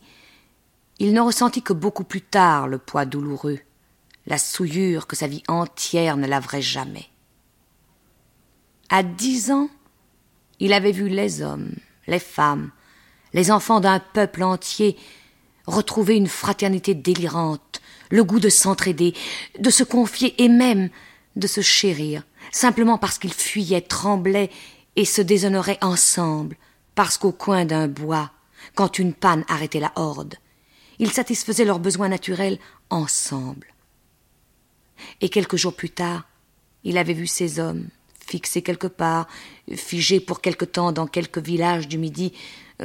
il 1.00 1.14
ne 1.14 1.20
ressentit 1.20 1.64
que 1.64 1.74
beaucoup 1.74 2.04
plus 2.04 2.22
tard 2.22 2.68
le 2.68 2.78
poids 2.78 3.06
douloureux, 3.06 3.60
la 4.28 4.38
souillure 4.38 5.08
que 5.08 5.16
sa 5.16 5.28
vie 5.28 5.44
entière 5.48 6.16
ne 6.16 6.28
laverait 6.28 6.62
jamais. 6.62 7.08
À 8.90 9.02
dix 9.02 9.52
ans, 9.52 9.70
il 10.60 10.74
avait 10.74 10.92
vu 10.92 11.10
les 11.10 11.42
hommes, 11.42 11.74
les 12.08 12.20
femmes, 12.20 12.72
les 13.34 13.52
enfants 13.52 13.80
d'un 13.80 14.00
peuple 14.00 14.44
entier 14.44 14.96
retrouver 15.68 16.16
une 16.16 16.28
fraternité 16.28 16.94
délirante, 16.94 17.82
le 18.10 18.24
goût 18.24 18.40
de 18.40 18.50
s'entraider, 18.50 19.14
de 19.60 19.70
se 19.70 19.84
confier 19.84 20.42
et 20.44 20.50
même 20.50 20.90
de 21.36 21.48
se 21.48 21.62
chérir, 21.62 22.24
simplement 22.52 22.98
parce 22.98 23.18
qu'ils 23.18 23.34
fuyaient, 23.34 23.82
tremblaient 23.82 24.52
et 24.96 25.06
se 25.06 25.22
déshonoraient 25.22 25.80
ensemble, 25.82 26.56
parce 26.94 27.18
qu'au 27.18 27.32
coin 27.32 27.66
d'un 27.66 27.88
bois, 27.88 28.32
quand 28.74 29.00
une 29.00 29.14
panne 29.14 29.44
arrêtait 29.48 29.80
la 29.80 29.92
horde, 29.96 30.36
ils 31.00 31.12
satisfaisaient 31.12 31.66
leurs 31.66 31.80
besoins 31.80 32.08
naturels 32.08 32.58
ensemble. 32.90 33.74
Et 35.20 35.30
quelques 35.30 35.58
jours 35.58 35.76
plus 35.76 35.90
tard, 35.90 36.26
il 36.84 36.98
avait 36.98 37.14
vu 37.14 37.28
ces 37.28 37.60
hommes, 37.60 37.90
fixés 38.26 38.62
quelque 38.62 38.88
part, 38.88 39.28
figés 39.76 40.20
pour 40.20 40.42
quelque 40.42 40.66
temps 40.66 40.92
dans 40.92 41.08
quelque 41.08 41.40
village 41.40 41.88
du 41.88 41.98
Midi, 41.98 42.34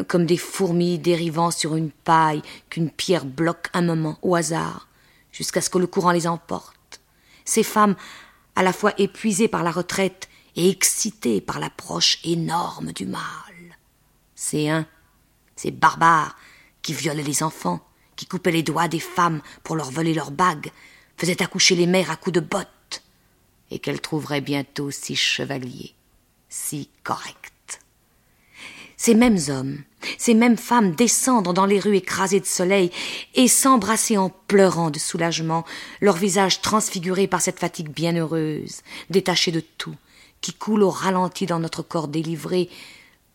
comme 0.07 0.27
des 0.27 0.37
fourmis 0.37 0.99
dérivant 0.99 1.51
sur 1.51 1.75
une 1.75 1.91
paille 1.91 2.43
qu'une 2.69 2.91
pierre 2.91 3.25
bloque 3.25 3.69
un 3.73 3.83
moment 3.83 4.19
au 4.23 4.35
hasard, 4.35 4.89
jusqu'à 5.33 5.61
ce 5.61 5.71
que 5.71 5.79
le 5.79 5.87
courant 5.87 6.13
les 6.13 6.27
emporte. 6.27 7.01
Ces 7.45 7.63
femmes, 7.63 7.97
à 8.55 8.63
la 8.63 8.73
fois 8.73 8.93
épuisées 8.99 9.49
par 9.49 9.63
la 9.63 9.71
retraite 9.71 10.29
et 10.57 10.69
excitées 10.69 11.41
par 11.41 11.59
l'approche 11.59 12.19
énorme 12.25 12.93
du 12.93 13.07
mal. 13.07 13.21
Ces 14.35 14.69
uns, 14.69 14.87
ces 15.57 15.71
barbares, 15.71 16.37
qui 16.83 16.93
violaient 16.93 17.23
les 17.23 17.43
enfants, 17.43 17.81
qui 18.17 18.27
coupaient 18.27 18.53
les 18.53 18.63
doigts 18.63 18.89
des 18.89 19.01
femmes 19.01 19.41
pour 19.63 19.77
leur 19.77 19.91
voler 19.91 20.15
leurs 20.15 20.31
bagues, 20.31 20.71
faisaient 21.17 21.43
accoucher 21.43 21.75
les 21.75 21.87
mères 21.87 22.11
à 22.11 22.17
coups 22.17 22.35
de 22.35 22.41
bottes, 22.41 22.69
et 23.71 23.79
qu'elles 23.79 24.01
trouveraient 24.01 24.41
bientôt 24.41 24.91
si 24.91 25.17
chevaliers, 25.17 25.95
si 26.49 26.89
corrects. 27.05 27.81
Ces 28.97 29.15
mêmes 29.15 29.39
hommes, 29.49 29.83
ces 30.19 30.35
mêmes 30.35 30.59
femmes 30.59 30.95
descendre 30.95 31.55
dans 31.55 31.65
les 31.65 31.81
rues 31.81 31.97
écrasées 31.97 32.41
de 32.41 32.45
soleil 32.45 32.91
et 33.35 33.49
s'embrasser 33.49 34.19
en 34.19 34.29
pleurant 34.29 34.91
de 34.91 34.99
soulagement, 34.99 35.65
leur 36.03 36.17
visage 36.17 36.61
transfiguré 36.61 37.27
par 37.27 37.41
cette 37.41 37.59
fatigue 37.59 37.89
bienheureuse, 37.89 38.83
détachée 39.09 39.53
de 39.53 39.61
tout, 39.61 39.97
qui 40.43 40.53
coule 40.53 40.83
au 40.83 40.91
ralenti 40.91 41.47
dans 41.47 41.61
notre 41.61 41.83
corps 41.83 42.09
délivré 42.09 42.69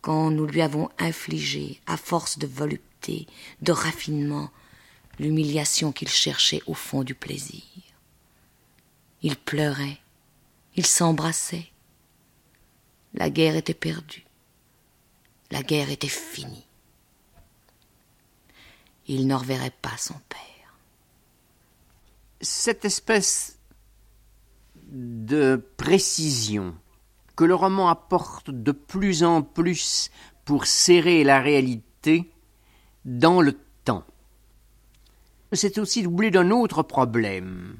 quand 0.02 0.30
nous 0.30 0.46
lui 0.46 0.62
avons 0.62 0.88
infligé, 0.98 1.80
à 1.88 1.96
force 1.96 2.38
de 2.38 2.46
volupté, 2.46 3.26
de 3.60 3.72
raffinement, 3.72 4.50
l'humiliation 5.18 5.90
qu'il 5.90 6.08
cherchait 6.08 6.62
au 6.68 6.74
fond 6.74 7.02
du 7.02 7.16
plaisir. 7.16 7.62
Ils 9.22 9.36
pleuraient, 9.36 9.98
ils 10.76 10.86
s'embrassaient. 10.86 11.72
La 13.14 13.30
guerre 13.30 13.56
était 13.56 13.74
perdue. 13.74 14.26
La 15.50 15.62
guerre 15.62 15.90
était 15.90 16.06
finie. 16.08 16.66
Il 19.06 19.26
ne 19.26 19.34
reverrait 19.34 19.74
pas 19.82 19.96
son 19.96 20.14
père. 20.28 20.78
Cette 22.40 22.84
espèce 22.84 23.58
de 24.88 25.64
précision 25.76 26.74
que 27.36 27.44
le 27.44 27.54
roman 27.54 27.88
apporte 27.88 28.50
de 28.50 28.72
plus 28.72 29.22
en 29.22 29.42
plus 29.42 30.10
pour 30.44 30.66
serrer 30.66 31.24
la 31.24 31.40
réalité 31.40 32.30
dans 33.04 33.40
le 33.40 33.58
temps. 33.84 34.04
C'est 35.52 35.78
aussi 35.78 36.02
doublé 36.02 36.30
d'un 36.30 36.50
autre 36.50 36.82
problème, 36.82 37.76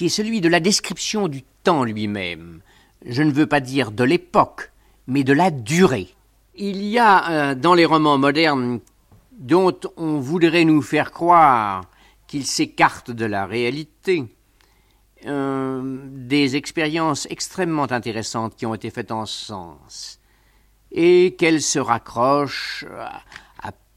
qui 0.00 0.06
est 0.06 0.08
celui 0.08 0.40
de 0.40 0.48
la 0.48 0.60
description 0.60 1.28
du 1.28 1.42
temps 1.62 1.84
lui-même. 1.84 2.62
Je 3.04 3.22
ne 3.22 3.30
veux 3.30 3.44
pas 3.44 3.60
dire 3.60 3.92
de 3.92 4.02
l'époque, 4.02 4.72
mais 5.06 5.24
de 5.24 5.34
la 5.34 5.50
durée. 5.50 6.08
Il 6.54 6.82
y 6.82 6.98
a 6.98 7.30
euh, 7.30 7.54
dans 7.54 7.74
les 7.74 7.84
romans 7.84 8.16
modernes 8.16 8.80
dont 9.32 9.78
on 9.98 10.18
voudrait 10.18 10.64
nous 10.64 10.80
faire 10.80 11.12
croire 11.12 11.84
qu'ils 12.28 12.46
s'écartent 12.46 13.10
de 13.10 13.26
la 13.26 13.44
réalité, 13.44 14.24
euh, 15.26 15.98
des 16.06 16.56
expériences 16.56 17.26
extrêmement 17.28 17.92
intéressantes 17.92 18.56
qui 18.56 18.64
ont 18.64 18.72
été 18.72 18.88
faites 18.88 19.12
en 19.12 19.26
ce 19.26 19.44
sens, 19.44 20.18
et 20.92 21.36
qu'elles 21.38 21.60
se 21.60 21.78
raccrochent 21.78 22.86
à 22.98 23.20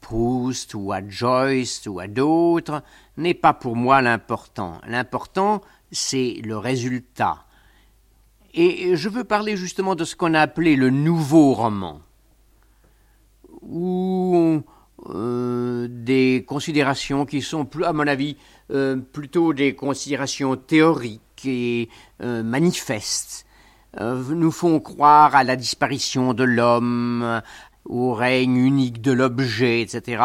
Proust 0.02 0.74
ou 0.74 0.92
à 0.92 1.00
Joyce 1.08 1.86
ou 1.86 1.98
à 1.98 2.08
d'autres, 2.08 2.82
n'est 3.16 3.32
pas 3.32 3.54
pour 3.54 3.74
moi 3.74 4.02
l'important. 4.02 4.82
L'important, 4.86 5.62
c'est 5.94 6.40
le 6.44 6.58
résultat, 6.58 7.46
Et 8.52 8.94
je 8.94 9.08
veux 9.08 9.24
parler 9.24 9.56
justement 9.56 9.94
de 9.94 10.04
ce 10.04 10.14
qu'on 10.14 10.34
a 10.34 10.40
appelé 10.40 10.76
le 10.76 10.90
nouveau 10.90 11.54
roman, 11.54 12.00
ou 13.62 14.62
euh, 15.10 15.86
des 15.90 16.44
considérations 16.46 17.26
qui 17.26 17.42
sont, 17.42 17.68
à 17.82 17.92
mon 17.92 18.06
avis, 18.06 18.36
euh, 18.70 18.96
plutôt 18.96 19.52
des 19.52 19.74
considérations 19.74 20.56
théoriques 20.56 21.44
et 21.44 21.88
euh, 22.22 22.42
manifestes, 22.42 23.46
nous 24.00 24.50
font 24.50 24.80
croire 24.80 25.36
à 25.36 25.44
la 25.44 25.54
disparition 25.54 26.34
de 26.34 26.42
l'homme, 26.42 27.40
au 27.84 28.12
règne 28.12 28.56
unique 28.56 29.00
de 29.00 29.12
l'objet, 29.12 29.82
etc. 29.82 30.24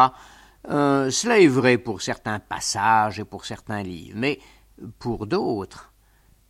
cela 0.67 1.39
est 1.39 1.45
vrai 1.45 1.77
pour 1.77 2.01
certains 2.01 2.39
passages 2.39 3.19
et 3.19 3.25
pour 3.25 3.45
certains 3.45 3.83
livres, 3.83 4.17
mais 4.17 4.39
pour 4.99 5.27
d'autres, 5.27 5.93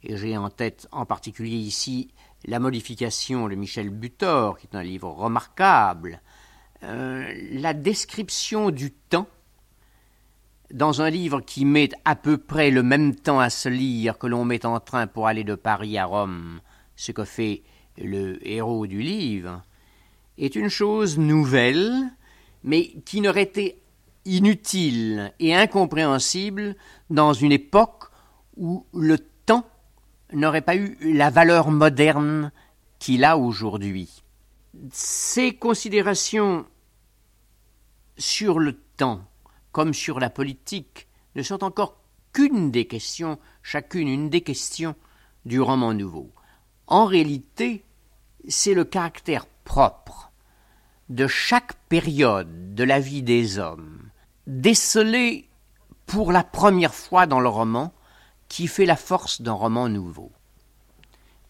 et 0.03 0.17
j'ai 0.17 0.37
en 0.37 0.49
tête 0.49 0.87
en 0.91 1.05
particulier 1.05 1.57
ici 1.57 2.09
la 2.45 2.59
modification 2.59 3.49
de 3.49 3.55
Michel 3.55 3.89
Butor, 3.89 4.57
qui 4.57 4.67
est 4.67 4.75
un 4.75 4.83
livre 4.83 5.09
remarquable, 5.09 6.21
euh, 6.83 7.31
la 7.51 7.73
description 7.73 8.71
du 8.71 8.91
temps 8.91 9.27
dans 10.71 11.01
un 11.01 11.09
livre 11.09 11.41
qui 11.41 11.65
met 11.65 11.89
à 12.05 12.15
peu 12.15 12.37
près 12.37 12.69
le 12.71 12.83
même 12.83 13.15
temps 13.15 13.39
à 13.39 13.49
se 13.49 13.67
lire 13.67 14.17
que 14.17 14.27
l'on 14.27 14.45
met 14.45 14.65
en 14.65 14.79
train 14.79 15.07
pour 15.07 15.27
aller 15.27 15.43
de 15.43 15.55
Paris 15.55 15.97
à 15.97 16.05
Rome, 16.05 16.61
ce 16.95 17.11
que 17.11 17.25
fait 17.25 17.63
le 17.97 18.39
héros 18.47 18.87
du 18.87 19.01
livre, 19.01 19.63
est 20.37 20.55
une 20.55 20.69
chose 20.69 21.17
nouvelle, 21.17 21.91
mais 22.63 22.93
qui 23.05 23.19
n'aurait 23.19 23.43
été 23.43 23.81
inutile 24.25 25.33
et 25.39 25.55
incompréhensible 25.55 26.75
dans 27.09 27.33
une 27.33 27.51
époque 27.51 28.08
où 28.59 28.85
le 28.93 29.17
temps 29.45 29.65
n'aurait 30.33 30.61
pas 30.61 30.75
eu 30.75 30.97
la 31.01 31.31
valeur 31.31 31.71
moderne 31.71 32.51
qu'il 32.99 33.23
a 33.23 33.37
aujourd'hui. 33.37 34.21
Ces 34.91 35.55
considérations 35.55 36.65
sur 38.17 38.59
le 38.59 38.73
temps, 38.97 39.21
comme 39.71 39.93
sur 39.93 40.19
la 40.19 40.29
politique, 40.29 41.07
ne 41.35 41.41
sont 41.41 41.63
encore 41.63 41.97
qu'une 42.33 42.69
des 42.69 42.85
questions, 42.85 43.39
chacune 43.63 44.07
une 44.07 44.29
des 44.29 44.41
questions 44.41 44.95
du 45.45 45.59
roman 45.61 45.93
nouveau. 45.93 46.29
En 46.85 47.05
réalité, 47.05 47.83
c'est 48.47 48.73
le 48.73 48.83
caractère 48.83 49.45
propre 49.63 50.31
de 51.07 51.27
chaque 51.27 51.73
période 51.87 52.75
de 52.75 52.83
la 52.83 52.99
vie 52.99 53.23
des 53.23 53.57
hommes, 53.57 54.09
décelé 54.45 55.49
pour 56.05 56.31
la 56.31 56.43
première 56.43 56.93
fois 56.93 57.25
dans 57.25 57.39
le 57.39 57.49
roman, 57.49 57.93
qui 58.49 58.67
fait 58.67 58.85
la 58.85 58.95
force 58.97 59.41
d'un 59.41 59.53
roman 59.53 59.88
nouveau. 59.88 60.31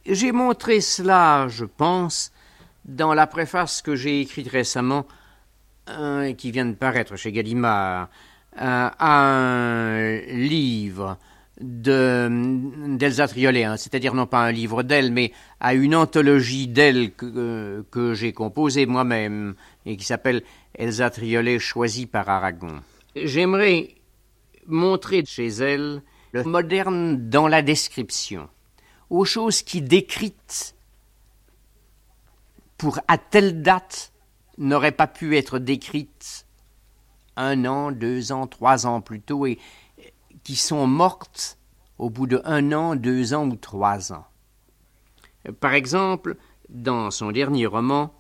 J'ai 0.06 0.32
montré 0.32 0.82
cela, 0.82 1.48
je 1.48 1.66
pense, 1.66 2.32
dans 2.86 3.14
la 3.14 3.28
préface 3.28 3.82
que 3.82 3.96
j'ai 3.96 4.22
écrite 4.22 4.48
récemment, 4.48 5.06
qui 6.38 6.52
vient 6.52 6.66
de 6.66 6.74
paraître 6.74 7.16
chez 7.16 7.32
Gallimard, 7.32 8.10
euh, 8.62 8.90
un 9.00 10.20
livre 10.28 11.18
d'Elsa 11.60 13.28
Triolet, 13.28 13.64
hein, 13.64 13.78
c'est-à-dire 13.78 14.14
non 14.14 14.28
pas 14.28 14.40
un 14.40 14.52
livre 14.52 14.84
d'elle, 14.84 15.12
mais 15.12 15.32
à 15.60 15.74
une 15.74 15.96
anthologie 15.96 16.68
d'elle 16.68 17.12
que, 17.12 17.26
euh, 17.26 17.84
que 17.92 18.14
j'ai 18.14 18.34
composée 18.34 18.86
moi-même 18.86 19.56
et 19.86 19.98
qui 19.98 20.06
s'appelle 20.06 20.44
Elsa 20.74 21.10
Triolet 21.10 21.60
choisie 21.60 22.06
par 22.06 22.30
Aragon. 22.30 22.82
J'aimerais 23.16 23.96
montrer 24.68 25.24
chez 25.26 25.48
elle 25.48 26.02
le 26.32 26.44
moderne 26.44 27.30
dans 27.30 27.48
la 27.48 27.62
description, 27.62 28.50
aux 29.10 29.26
choses 29.26 29.62
qui 29.62 29.82
décrites 29.82 30.76
pour 32.78 33.00
à 33.08 33.18
telle 33.18 33.62
date 33.62 34.14
n'auraient 34.58 34.92
pas 34.92 35.08
pu 35.08 35.38
être 35.38 35.60
décrites 35.60 36.46
un 37.36 37.66
an, 37.66 37.92
deux 37.92 38.32
ans, 38.32 38.48
trois 38.48 38.86
ans 38.86 39.02
plus 39.02 39.22
tôt 39.22 39.46
et 39.46 39.60
qui 40.44 40.56
sont 40.56 40.88
mortes 40.88 41.58
au 41.98 42.10
bout 42.10 42.28
de 42.28 42.42
un 42.46 42.72
an, 42.72 42.96
deux 42.96 43.34
ans 43.34 43.48
ou 43.48 43.56
trois 43.56 44.14
ans. 44.14 44.26
Par 45.60 45.74
exemple, 45.74 46.38
dans 46.70 47.12
son 47.12 47.32
dernier 47.32 47.66
roman, 47.66 48.14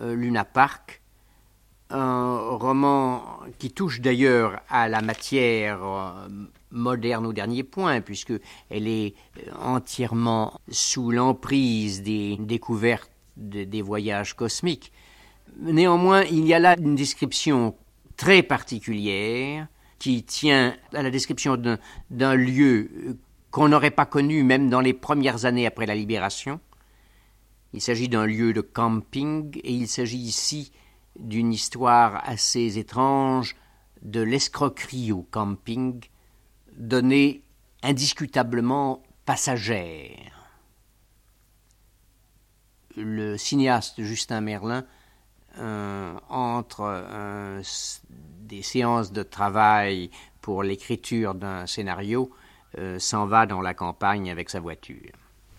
euh, 0.00 0.14
Luna 0.14 0.44
Park, 0.44 1.02
un 1.90 2.38
roman 2.50 3.22
qui 3.58 3.70
touche 3.70 4.00
d'ailleurs 4.00 4.60
à 4.68 4.88
la 4.88 5.02
matière 5.02 5.84
euh, 5.84 6.28
moderne 6.70 7.26
au 7.26 7.32
dernier 7.32 7.62
point, 7.62 8.00
puisque 8.00 8.32
elle 8.70 8.88
est 8.88 9.14
euh, 9.38 9.52
entièrement 9.62 10.60
sous 10.70 11.10
l'emprise 11.10 12.02
des 12.02 12.36
découvertes 12.38 13.10
des 13.36 13.82
voyages 13.82 14.34
cosmiques. 14.34 14.92
Néanmoins, 15.58 16.22
il 16.24 16.46
y 16.46 16.54
a 16.54 16.58
là 16.58 16.74
une 16.78 16.94
description 16.94 17.76
très 18.16 18.42
particulière 18.42 19.66
qui 19.98 20.22
tient 20.22 20.74
à 20.92 21.02
la 21.02 21.10
description 21.10 21.56
d'un 22.10 22.34
lieu 22.34 22.90
euh, 23.06 23.18
qu'on 23.50 23.68
n'aurait 23.68 23.90
pas 23.90 24.06
connu 24.06 24.42
même 24.42 24.68
dans 24.68 24.80
les 24.80 24.92
premières 24.92 25.44
années 25.44 25.66
après 25.66 25.86
la 25.86 25.94
libération. 25.94 26.60
Il 27.72 27.80
s'agit 27.80 28.08
d'un 28.08 28.26
lieu 28.26 28.52
de 28.52 28.60
camping 28.60 29.58
et 29.62 29.72
il 29.72 29.88
s'agit 29.88 30.18
ici 30.18 30.72
d'une 31.18 31.52
histoire 31.52 32.22
assez 32.28 32.78
étrange 32.78 33.56
de 34.02 34.20
l'escroquerie 34.20 35.12
au 35.12 35.22
camping, 35.22 36.00
donnée 36.76 37.42
indiscutablement 37.82 39.02
passagère. 39.24 40.32
Le 42.96 43.36
cinéaste 43.36 44.02
Justin 44.02 44.40
Merlin, 44.40 44.84
euh, 45.58 46.14
entre 46.28 46.82
euh, 46.82 47.62
des 48.40 48.62
séances 48.62 49.12
de 49.12 49.22
travail 49.22 50.10
pour 50.40 50.62
l'écriture 50.62 51.34
d'un 51.34 51.66
scénario, 51.66 52.30
euh, 52.78 52.98
s'en 52.98 53.26
va 53.26 53.46
dans 53.46 53.60
la 53.60 53.74
campagne 53.74 54.30
avec 54.30 54.50
sa 54.50 54.60
voiture. 54.60 55.12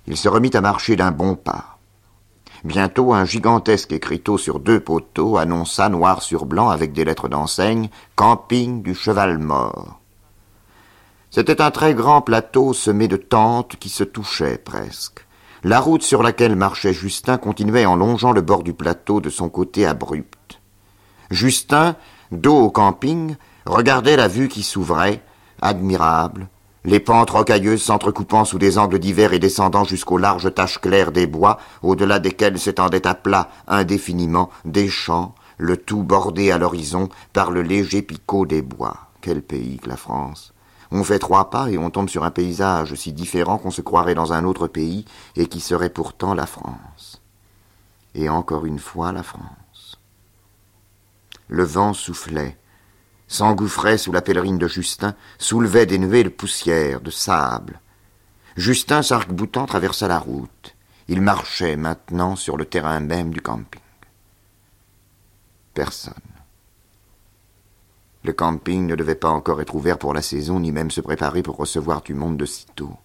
Il 0.06 0.16
se 0.16 0.30
remit 0.30 0.56
à 0.56 0.62
marcher 0.62 0.96
d'un 0.96 1.12
bon 1.12 1.36
pas. 1.36 1.77
Bientôt, 2.64 3.14
un 3.14 3.26
gigantesque 3.26 3.92
écriteau 3.92 4.38
sur 4.38 4.60
deux 4.60 4.80
poteaux 4.80 5.38
annonça 5.38 5.90
noir 5.90 6.22
sur 6.22 6.46
blanc 6.46 6.70
avec 6.70 6.92
des 6.92 7.06
lettres 7.06 7.30
d'enseigne 7.30 7.90
Camping 8.16 8.82
du 8.82 8.96
cheval 8.96 9.38
mort. 9.38 10.00
C'était 11.30 11.62
un 11.62 11.72
très 11.72 11.94
grand 11.94 12.22
plateau 12.22 12.74
semé 12.74 13.08
de 13.08 13.18
tentes 13.18 13.76
qui 13.76 13.90
se 13.90 14.04
touchaient 14.04 14.58
presque. 14.58 15.26
La 15.64 15.80
route 15.80 16.04
sur 16.04 16.24
laquelle 16.24 16.56
marchait 16.56 16.94
Justin 16.94 17.38
continuait 17.38 17.86
en 17.86 17.96
longeant 17.96 18.32
le 18.32 18.42
bord 18.42 18.64
du 18.64 18.74
plateau 18.74 19.22
de 19.22 19.30
son 19.30 19.50
côté 19.50 19.86
abrupt. 19.86 20.60
Justin, 21.30 21.96
dos 22.32 22.58
au 22.58 22.70
camping, 22.72 23.36
regardait 23.66 24.16
la 24.16 24.28
vue 24.28 24.48
qui 24.48 24.64
s'ouvrait, 24.64 25.22
admirable, 25.62 26.48
les 26.88 27.02
pentes 27.02 27.32
rocailleuses 27.32 27.84
s'entrecoupant 27.84 28.46
sous 28.46 28.60
des 28.60 28.78
angles 28.78 28.98
divers 28.98 29.34
et 29.34 29.40
descendant 29.40 29.84
jusqu'aux 29.84 30.18
larges 30.18 30.54
taches 30.54 30.80
claires 30.80 31.12
des 31.12 31.28
bois, 31.28 31.60
au-delà 31.84 32.20
desquels 32.20 32.58
s'étendaient 32.58 33.06
à 33.06 33.14
plat, 33.14 33.50
indéfiniment, 33.68 34.50
des 34.64 34.88
champs, 34.88 35.36
le 35.58 35.76
tout 35.76 36.02
bordé 36.04 36.50
à 36.50 36.58
l'horizon 36.58 37.10
par 37.34 37.52
le 37.52 37.62
léger 37.62 38.02
picot 38.02 38.46
des 38.46 38.62
bois. 38.62 39.10
Quel 39.20 39.42
pays 39.42 39.80
que 39.80 39.90
la 39.90 39.98
France 39.98 40.54
on 40.90 41.04
fait 41.04 41.20
trois 41.20 41.50
pas 41.50 41.70
et 41.70 41.78
on 41.78 41.90
tombe 41.90 42.08
sur 42.08 42.24
un 42.24 42.32
paysage 42.32 42.96
si 42.96 43.12
différent 43.12 43.58
qu'on 43.58 43.72
se 43.72 43.82
croirait 43.82 44.16
dans 44.16 44.32
un 44.32 44.46
autre 44.46 44.68
pays 44.68 45.04
et 45.36 45.48
qui 45.48 45.60
serait 45.60 45.90
pourtant 45.90 46.34
la 46.34 46.46
France. 46.46 47.22
Et 48.16 48.30
encore 48.30 48.66
une 48.66 48.80
fois 48.80 49.12
la 49.12 49.22
France. 49.22 50.00
Le 51.50 51.66
vent 51.66 51.92
soufflait, 51.92 52.58
s'engouffrait 53.28 53.98
sous 53.98 54.12
la 54.12 54.22
pèlerine 54.22 54.58
de 54.58 54.68
Justin, 54.68 55.16
soulevait 55.38 55.86
des 55.86 55.98
nuées 55.98 56.24
de 56.24 56.30
poussière, 56.30 57.02
de 57.02 57.12
sable. 57.12 57.82
Justin, 58.56 59.02
s'arc-boutant, 59.02 59.66
traversa 59.66 60.08
la 60.08 60.20
route. 60.20 60.76
Il 61.08 61.22
marchait 61.22 61.76
maintenant 61.76 62.36
sur 62.36 62.58
le 62.58 62.66
terrain 62.66 63.00
même 63.00 63.32
du 63.32 63.42
camping. 63.42 63.82
Personne. 65.74 66.14
Le 68.24 68.34
camping 68.34 68.88
ne 68.88 68.96
devait 68.96 69.16
pas 69.16 69.30
encore 69.30 69.62
être 69.62 69.76
ouvert 69.76 69.98
pour 69.98 70.14
la 70.14 70.22
saison, 70.22 70.60
ni 70.60 70.72
même 70.72 70.92
se 70.92 71.02
préparer 71.02 71.44
pour 71.44 71.58
recevoir 71.58 72.02
du 72.02 72.14
monde 72.14 72.38
de 72.38 72.46
sitôt. 72.46 72.98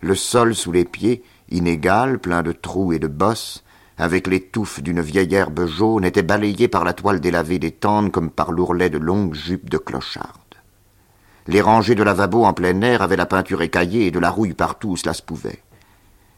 Le 0.00 0.14
sol 0.14 0.54
sous 0.54 0.72
les 0.72 0.84
pieds, 0.84 1.22
inégal, 1.50 2.18
plein 2.18 2.42
de 2.42 2.52
trous 2.52 2.92
et 2.92 2.98
de 2.98 3.06
bosses, 3.06 3.63
avec 3.98 4.26
les 4.26 4.40
touffes 4.40 4.82
d'une 4.82 5.00
vieille 5.00 5.34
herbe 5.34 5.66
jaune, 5.66 6.04
était 6.04 6.22
balayé 6.22 6.68
par 6.68 6.84
la 6.84 6.92
toile 6.92 7.20
délavée 7.20 7.58
des 7.58 7.70
tentes 7.70 8.10
comme 8.10 8.30
par 8.30 8.52
l'ourlet 8.52 8.90
de 8.90 8.98
longues 8.98 9.34
jupes 9.34 9.70
de 9.70 9.78
clochardes. 9.78 10.40
Les 11.46 11.60
rangées 11.60 11.94
de 11.94 12.02
lavabos 12.02 12.44
en 12.44 12.54
plein 12.54 12.80
air 12.80 13.02
avaient 13.02 13.16
la 13.16 13.26
peinture 13.26 13.62
écaillée 13.62 14.06
et 14.06 14.10
de 14.10 14.18
la 14.18 14.30
rouille 14.30 14.54
partout 14.54 14.90
où 14.90 14.96
cela 14.96 15.14
se 15.14 15.22
pouvait. 15.22 15.62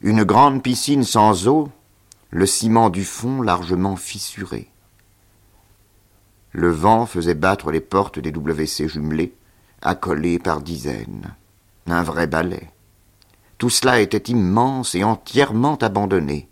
Une 0.02 0.24
grande 0.24 0.62
piscine 0.62 1.04
sans 1.04 1.48
eau, 1.48 1.68
le 2.30 2.44
ciment 2.44 2.90
du 2.90 3.04
fond 3.04 3.40
largement 3.40 3.96
fissuré. 3.96 4.68
Le 6.52 6.70
vent 6.70 7.06
faisait 7.06 7.34
battre 7.34 7.70
les 7.70 7.80
portes 7.80 8.18
des 8.18 8.32
WC 8.32 8.88
jumelées, 8.88 9.34
accolées 9.80 10.38
par 10.38 10.60
dizaines. 10.60 11.34
Un 11.86 12.02
vrai 12.02 12.26
balai. 12.26 12.70
Tout 13.58 13.70
cela 13.70 14.00
était 14.00 14.30
immense 14.30 14.94
et 14.94 15.04
entièrement 15.04 15.76
abandonné. 15.76 16.48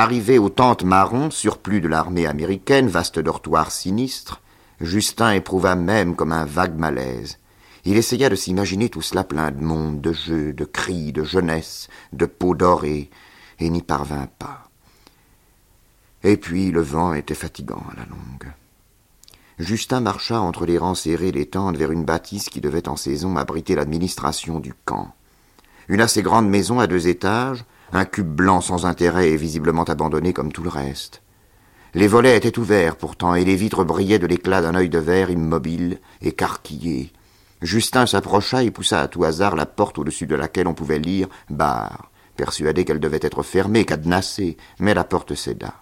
Arrivé 0.00 0.38
aux 0.38 0.48
tentes 0.48 0.82
marron, 0.82 1.30
surplus 1.30 1.82
de 1.82 1.86
l'armée 1.86 2.26
américaine, 2.26 2.88
vaste 2.88 3.18
dortoir 3.18 3.70
sinistre, 3.70 4.40
Justin 4.80 5.32
éprouva 5.32 5.74
même 5.74 6.16
comme 6.16 6.32
un 6.32 6.46
vague 6.46 6.78
malaise. 6.78 7.36
Il 7.84 7.98
essaya 7.98 8.30
de 8.30 8.34
s'imaginer 8.34 8.88
tout 8.88 9.02
cela 9.02 9.24
plein 9.24 9.50
de 9.50 9.60
monde, 9.62 10.00
de 10.00 10.14
jeux, 10.14 10.54
de 10.54 10.64
cris, 10.64 11.12
de 11.12 11.22
jeunesse, 11.22 11.88
de 12.14 12.24
peau 12.24 12.54
dorée, 12.54 13.10
et 13.58 13.68
n'y 13.68 13.82
parvint 13.82 14.26
pas. 14.38 14.70
Et 16.22 16.38
puis 16.38 16.70
le 16.70 16.80
vent 16.80 17.12
était 17.12 17.34
fatigant 17.34 17.84
à 17.92 17.96
la 17.96 18.06
longue. 18.06 18.54
Justin 19.58 20.00
marcha 20.00 20.40
entre 20.40 20.64
les 20.64 20.78
rangs 20.78 20.94
serrés 20.94 21.30
des 21.30 21.44
tentes 21.44 21.76
vers 21.76 21.92
une 21.92 22.06
bâtisse 22.06 22.48
qui 22.48 22.62
devait 22.62 22.88
en 22.88 22.96
saison 22.96 23.36
abriter 23.36 23.74
l'administration 23.74 24.60
du 24.60 24.72
camp. 24.86 25.12
Une 25.88 26.00
assez 26.00 26.22
grande 26.22 26.48
maison 26.48 26.80
à 26.80 26.86
deux 26.86 27.06
étages, 27.06 27.66
un 27.92 28.04
cube 28.04 28.28
blanc 28.28 28.60
sans 28.60 28.86
intérêt 28.86 29.30
et 29.30 29.36
visiblement 29.36 29.84
abandonné 29.84 30.32
comme 30.32 30.52
tout 30.52 30.62
le 30.62 30.68
reste. 30.68 31.22
Les 31.94 32.06
volets 32.06 32.36
étaient 32.36 32.58
ouverts 32.58 32.96
pourtant, 32.96 33.34
et 33.34 33.44
les 33.44 33.56
vitres 33.56 33.84
brillaient 33.84 34.20
de 34.20 34.26
l'éclat 34.26 34.62
d'un 34.62 34.76
œil 34.76 34.88
de 34.88 34.98
verre 34.98 35.30
immobile, 35.30 35.98
écarquillé. 36.22 37.12
Justin 37.62 38.06
s'approcha 38.06 38.62
et 38.62 38.70
poussa 38.70 39.00
à 39.00 39.08
tout 39.08 39.24
hasard 39.24 39.56
la 39.56 39.66
porte 39.66 39.98
au-dessus 39.98 40.26
de 40.26 40.36
laquelle 40.36 40.68
on 40.68 40.74
pouvait 40.74 41.00
lire 41.00 41.28
bar, 41.50 42.10
persuadé 42.36 42.84
qu'elle 42.84 43.00
devait 43.00 43.18
être 43.22 43.42
fermée, 43.42 43.84
cadenassée, 43.84 44.56
mais 44.78 44.94
la 44.94 45.04
porte 45.04 45.34
céda. 45.34 45.74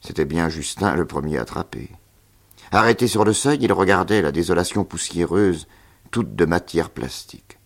C'était 0.00 0.26
bien 0.26 0.48
Justin 0.48 0.94
le 0.94 1.06
premier 1.06 1.38
attrapé. 1.38 1.90
Arrêté 2.70 3.06
sur 3.06 3.24
le 3.24 3.32
seuil, 3.32 3.58
il 3.62 3.72
regardait 3.72 4.22
la 4.22 4.32
désolation 4.32 4.84
poussiéreuse, 4.84 5.66
toute 6.10 6.36
de 6.36 6.44
matière 6.44 6.90
plastique. 6.90 7.58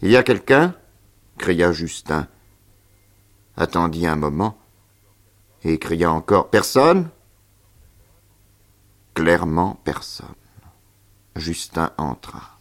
Il 0.00 0.10
y 0.10 0.16
a 0.16 0.22
quelqu'un? 0.22 0.74
Cria 1.38 1.72
Justin. 1.72 2.28
Attendit 3.56 4.06
un 4.06 4.16
moment 4.16 4.58
et 5.64 5.78
cria 5.78 6.12
encore 6.12 6.50
Personne? 6.50 7.08
Clairement 9.14 9.80
personne. 9.84 10.34
Justin 11.36 11.90
entra. 11.96 12.58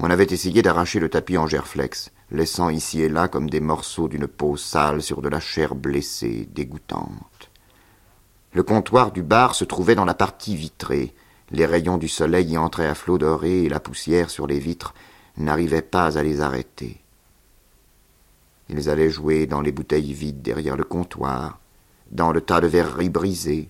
On 0.00 0.10
avait 0.10 0.24
essayé 0.24 0.60
d'arracher 0.62 0.98
le 0.98 1.08
tapis 1.08 1.38
en 1.38 1.46
gerflex, 1.46 2.10
laissant 2.32 2.68
ici 2.68 3.02
et 3.02 3.08
là 3.08 3.28
comme 3.28 3.48
des 3.48 3.60
morceaux 3.60 4.08
d'une 4.08 4.26
peau 4.26 4.56
sale 4.56 5.02
sur 5.02 5.22
de 5.22 5.28
la 5.28 5.38
chair 5.38 5.76
blessée, 5.76 6.48
dégoûtante. 6.52 7.50
Le 8.52 8.62
comptoir 8.64 9.12
du 9.12 9.22
bar 9.22 9.54
se 9.54 9.64
trouvait 9.64 9.94
dans 9.94 10.04
la 10.04 10.14
partie 10.14 10.56
vitrée. 10.56 11.14
Les 11.50 11.66
rayons 11.66 11.98
du 11.98 12.08
soleil 12.08 12.50
y 12.50 12.58
entraient 12.58 12.88
à 12.88 12.94
flots 12.94 13.18
dorés 13.18 13.64
et 13.64 13.68
la 13.68 13.80
poussière 13.80 14.30
sur 14.30 14.48
les 14.48 14.58
vitres 14.58 14.94
n'arrivait 15.36 15.82
pas 15.82 16.18
à 16.18 16.22
les 16.22 16.40
arrêter. 16.40 17.03
Ils 18.68 18.88
allaient 18.88 19.10
jouer 19.10 19.46
dans 19.46 19.60
les 19.60 19.72
bouteilles 19.72 20.12
vides 20.12 20.42
derrière 20.42 20.76
le 20.76 20.84
comptoir, 20.84 21.60
dans 22.10 22.32
le 22.32 22.40
tas 22.40 22.60
de 22.60 22.66
verreries 22.66 23.10
brisées. 23.10 23.68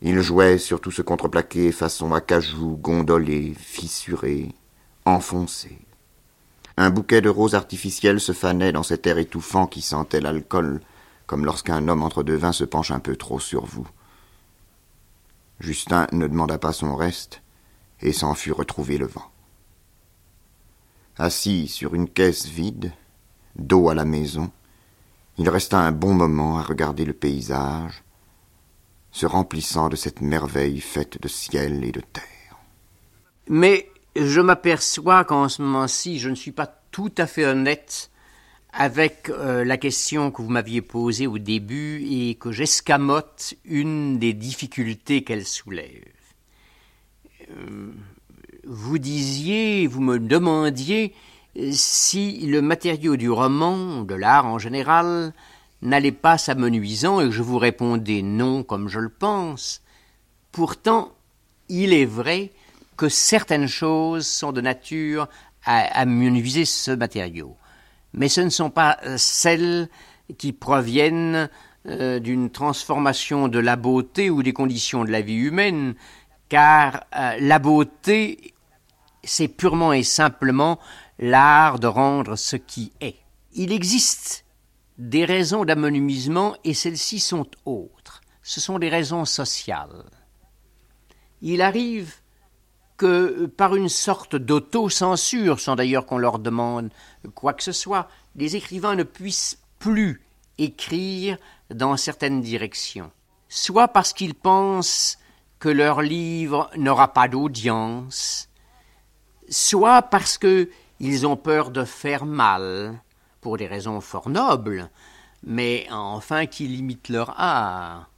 Ils 0.00 0.20
jouaient 0.20 0.58
sur 0.58 0.80
tout 0.80 0.90
ce 0.90 1.02
contreplaqué 1.02 1.72
façon 1.72 2.12
acajou, 2.14 2.76
gondolé, 2.76 3.54
fissuré, 3.54 4.52
enfoncé. 5.04 5.78
Un 6.76 6.90
bouquet 6.90 7.20
de 7.20 7.28
roses 7.28 7.56
artificielles 7.56 8.20
se 8.20 8.32
fanait 8.32 8.70
dans 8.70 8.84
cet 8.84 9.06
air 9.06 9.18
étouffant 9.18 9.66
qui 9.66 9.82
sentait 9.82 10.20
l'alcool, 10.20 10.80
comme 11.26 11.44
lorsqu'un 11.44 11.88
homme 11.88 12.04
entre 12.04 12.22
deux 12.22 12.36
vins 12.36 12.52
se 12.52 12.64
penche 12.64 12.92
un 12.92 13.00
peu 13.00 13.16
trop 13.16 13.40
sur 13.40 13.66
vous. 13.66 13.88
Justin 15.58 16.06
ne 16.12 16.28
demanda 16.28 16.58
pas 16.58 16.72
son 16.72 16.94
reste 16.94 17.42
et 18.00 18.12
s'en 18.12 18.34
fut 18.34 18.52
retrouver 18.52 18.96
le 18.96 19.06
vent. 19.06 19.30
Assis 21.16 21.66
sur 21.66 21.96
une 21.96 22.08
caisse 22.08 22.46
vide, 22.46 22.92
dos 23.58 23.88
à 23.88 23.94
la 23.94 24.04
maison, 24.04 24.50
il 25.38 25.48
resta 25.48 25.78
un 25.78 25.92
bon 25.92 26.14
moment 26.14 26.58
à 26.58 26.62
regarder 26.62 27.04
le 27.04 27.12
paysage, 27.12 28.02
se 29.12 29.26
remplissant 29.26 29.88
de 29.88 29.96
cette 29.96 30.20
merveille 30.20 30.80
faite 30.80 31.20
de 31.20 31.28
ciel 31.28 31.84
et 31.84 31.92
de 31.92 32.00
terre. 32.00 32.58
Mais 33.48 33.88
je 34.16 34.40
m'aperçois 34.40 35.24
qu'en 35.24 35.48
ce 35.48 35.62
moment-ci, 35.62 36.18
je 36.18 36.28
ne 36.28 36.34
suis 36.34 36.52
pas 36.52 36.66
tout 36.90 37.12
à 37.16 37.26
fait 37.26 37.46
honnête 37.46 38.10
avec 38.72 39.30
euh, 39.30 39.64
la 39.64 39.76
question 39.76 40.30
que 40.30 40.42
vous 40.42 40.50
m'aviez 40.50 40.82
posée 40.82 41.26
au 41.26 41.38
début 41.38 42.04
et 42.10 42.34
que 42.34 42.52
j'escamote 42.52 43.54
une 43.64 44.18
des 44.18 44.34
difficultés 44.34 45.24
qu'elle 45.24 45.46
soulève. 45.46 46.04
Euh, 47.50 47.92
vous 48.64 48.98
disiez, 48.98 49.86
vous 49.86 50.02
me 50.02 50.18
demandiez 50.18 51.14
si 51.72 52.46
le 52.46 52.62
matériau 52.62 53.16
du 53.16 53.30
roman, 53.30 54.02
de 54.02 54.14
l'art 54.14 54.46
en 54.46 54.58
général, 54.58 55.32
n'allait 55.82 56.12
pas 56.12 56.38
s'amenuisant 56.38 57.20
et 57.20 57.26
que 57.26 57.30
je 57.30 57.42
vous 57.42 57.58
répondais 57.58 58.22
non 58.22 58.62
comme 58.62 58.88
je 58.88 59.00
le 59.00 59.08
pense. 59.08 59.82
Pourtant, 60.52 61.12
il 61.68 61.92
est 61.92 62.06
vrai 62.06 62.52
que 62.96 63.08
certaines 63.08 63.68
choses 63.68 64.26
sont 64.26 64.52
de 64.52 64.60
nature 64.60 65.28
à 65.64 65.78
amenuiser 65.98 66.64
ce 66.64 66.90
matériau. 66.90 67.56
Mais 68.12 68.28
ce 68.28 68.40
ne 68.40 68.50
sont 68.50 68.70
pas 68.70 68.98
celles 69.16 69.88
qui 70.36 70.52
proviennent 70.52 71.48
euh, 71.86 72.18
d'une 72.18 72.50
transformation 72.50 73.48
de 73.48 73.58
la 73.58 73.76
beauté 73.76 74.30
ou 74.30 74.42
des 74.42 74.52
conditions 74.52 75.04
de 75.04 75.10
la 75.10 75.20
vie 75.20 75.36
humaine, 75.36 75.94
car 76.48 77.04
euh, 77.16 77.36
la 77.40 77.58
beauté, 77.58 78.54
c'est 79.22 79.48
purement 79.48 79.92
et 79.92 80.02
simplement 80.02 80.78
l'art 81.18 81.78
de 81.78 81.86
rendre 81.86 82.36
ce 82.36 82.56
qui 82.56 82.92
est. 83.00 83.16
Il 83.52 83.72
existe 83.72 84.44
des 84.98 85.24
raisons 85.24 85.64
d'amenuisement 85.64 86.56
et 86.64 86.74
celles-ci 86.74 87.20
sont 87.20 87.46
autres. 87.64 88.20
Ce 88.42 88.60
sont 88.60 88.78
des 88.78 88.88
raisons 88.88 89.24
sociales. 89.24 90.04
Il 91.40 91.62
arrive 91.62 92.14
que 92.96 93.46
par 93.46 93.76
une 93.76 93.88
sorte 93.88 94.34
d'auto-censure, 94.36 95.60
sans 95.60 95.76
d'ailleurs 95.76 96.04
qu'on 96.04 96.18
leur 96.18 96.38
demande 96.38 96.90
quoi 97.34 97.52
que 97.52 97.62
ce 97.62 97.72
soit, 97.72 98.08
les 98.34 98.56
écrivains 98.56 98.96
ne 98.96 99.04
puissent 99.04 99.58
plus 99.78 100.22
écrire 100.58 101.38
dans 101.70 101.96
certaines 101.96 102.40
directions, 102.40 103.12
soit 103.48 103.88
parce 103.88 104.12
qu'ils 104.12 104.34
pensent 104.34 105.18
que 105.60 105.68
leur 105.68 106.02
livre 106.02 106.70
n'aura 106.76 107.12
pas 107.12 107.28
d'audience, 107.28 108.48
soit 109.48 110.02
parce 110.02 110.38
qu'ils 110.98 111.26
ont 111.26 111.36
peur 111.36 111.70
de 111.70 111.84
faire 111.84 112.24
mal, 112.24 113.00
pour 113.40 113.56
des 113.56 113.66
raisons 113.66 114.00
fort 114.00 114.28
nobles, 114.28 114.90
mais 115.42 115.86
enfin 115.90 116.46
qui 116.46 116.66
limitent 116.66 117.08
leur 117.08 117.38
art. 117.38 118.10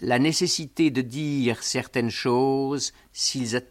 La 0.00 0.18
nécessité 0.18 0.90
de 0.90 1.02
dire 1.02 1.62
certaines 1.62 2.10
choses, 2.10 2.92
s'ils 3.12 3.62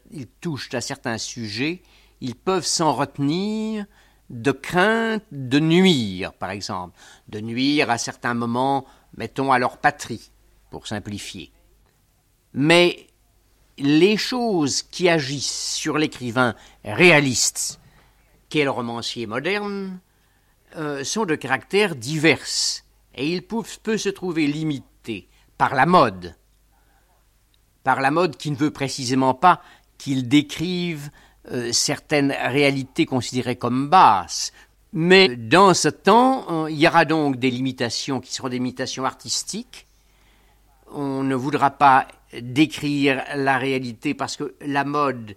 touchent 0.42 0.74
à 0.74 0.82
certains 0.82 1.18
sujets, 1.18 1.82
ils 2.22 2.36
peuvent 2.36 2.66
s'en 2.66 2.94
retenir 2.94 3.86
de 4.30 4.52
crainte 4.52 5.24
de 5.32 5.60
nuire, 5.60 6.34
par 6.34 6.52
exemple, 6.52 6.96
de 7.30 7.40
nuire 7.40 7.90
à 7.90 7.98
certains 7.98 8.36
moments, 8.36 8.86
mettons, 9.18 9.52
à 9.52 9.58
leur 9.58 9.78
patrie, 9.78 10.30
pour 10.70 10.86
simplifier. 10.86 11.52
Mais 12.54 13.08
les 13.80 14.18
choses 14.18 14.84
qui 14.84 15.10
agissent 15.10 15.74
sur 15.74 15.98
l'écrivain 15.98 16.54
réaliste, 16.84 17.80
qu'est 18.50 18.64
le 18.64 18.72
romancier 18.72 19.28
moderne, 19.28 20.00
euh, 20.76 21.04
sont 21.04 21.26
de 21.26 21.36
caractère 21.36 21.96
divers 21.96 22.84
et 23.16 23.28
il 23.28 23.42
peut, 23.44 23.98
se 23.98 24.10
trouver 24.10 24.48
limité 24.48 25.28
par 25.58 25.76
la 25.76 25.86
mode, 25.86 26.36
par 27.84 28.02
la 28.02 28.12
mode 28.12 28.38
qui 28.38 28.52
ne 28.52 28.56
veut 28.56 28.72
précisément 28.72 29.34
pas 29.34 29.62
qu'il 29.98 30.28
décrive 30.28 31.10
euh, 31.52 31.72
certaines 31.74 32.32
réalités 32.32 33.06
considérées 33.06 33.56
comme 33.56 33.90
basses. 33.90 34.54
Mais 34.94 35.36
dans 35.36 35.74
ce 35.74 35.90
temps, 35.90 36.66
euh, 36.66 36.72
il 36.72 36.80
y 36.80 36.88
aura 36.88 37.06
donc 37.06 37.38
des 37.38 37.52
limitations 37.52 38.20
qui 38.20 38.34
seront 38.34 38.50
des 38.50 38.58
limitations 38.58 39.06
artistiques. 39.06 39.88
On 40.92 41.24
ne 41.24 41.36
voudra 41.36 41.72
pas 41.72 42.08
décrire 42.42 43.24
la 43.36 43.58
réalité 43.58 44.14
parce 44.14 44.38
que 44.38 44.56
la 44.62 44.84
mode 44.84 45.36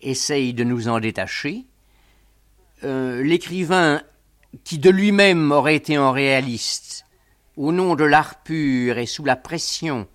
essaye 0.00 0.54
de 0.54 0.64
nous 0.64 0.88
en 0.88 1.00
détacher. 1.00 1.64
L'écrivain 2.84 4.02
qui 4.62 4.78
de 4.78 4.90
lui-même 4.90 5.50
aurait 5.50 5.76
été 5.76 5.96
un 5.96 6.12
réaliste, 6.12 7.06
au 7.56 7.72
nom 7.72 7.94
de 7.94 8.04
l'art 8.04 8.42
pur 8.42 8.98
et 8.98 9.06
sous 9.06 9.24
la 9.24 9.36
pression 9.36 10.06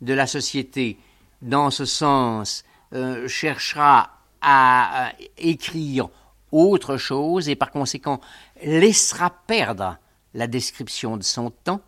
de 0.00 0.14
la 0.14 0.26
société, 0.26 0.98
dans 1.42 1.70
ce 1.70 1.84
sens, 1.84 2.64
euh, 2.94 3.28
cherchera 3.28 4.10
à 4.40 5.12
écrire 5.38 6.08
autre 6.50 6.96
chose 6.96 7.48
et 7.48 7.56
par 7.56 7.70
conséquent 7.70 8.20
laissera 8.62 9.30
perdre 9.30 9.98
la 10.34 10.46
description 10.46 11.16
de 11.16 11.22
son 11.22 11.50
temps. 11.50 11.80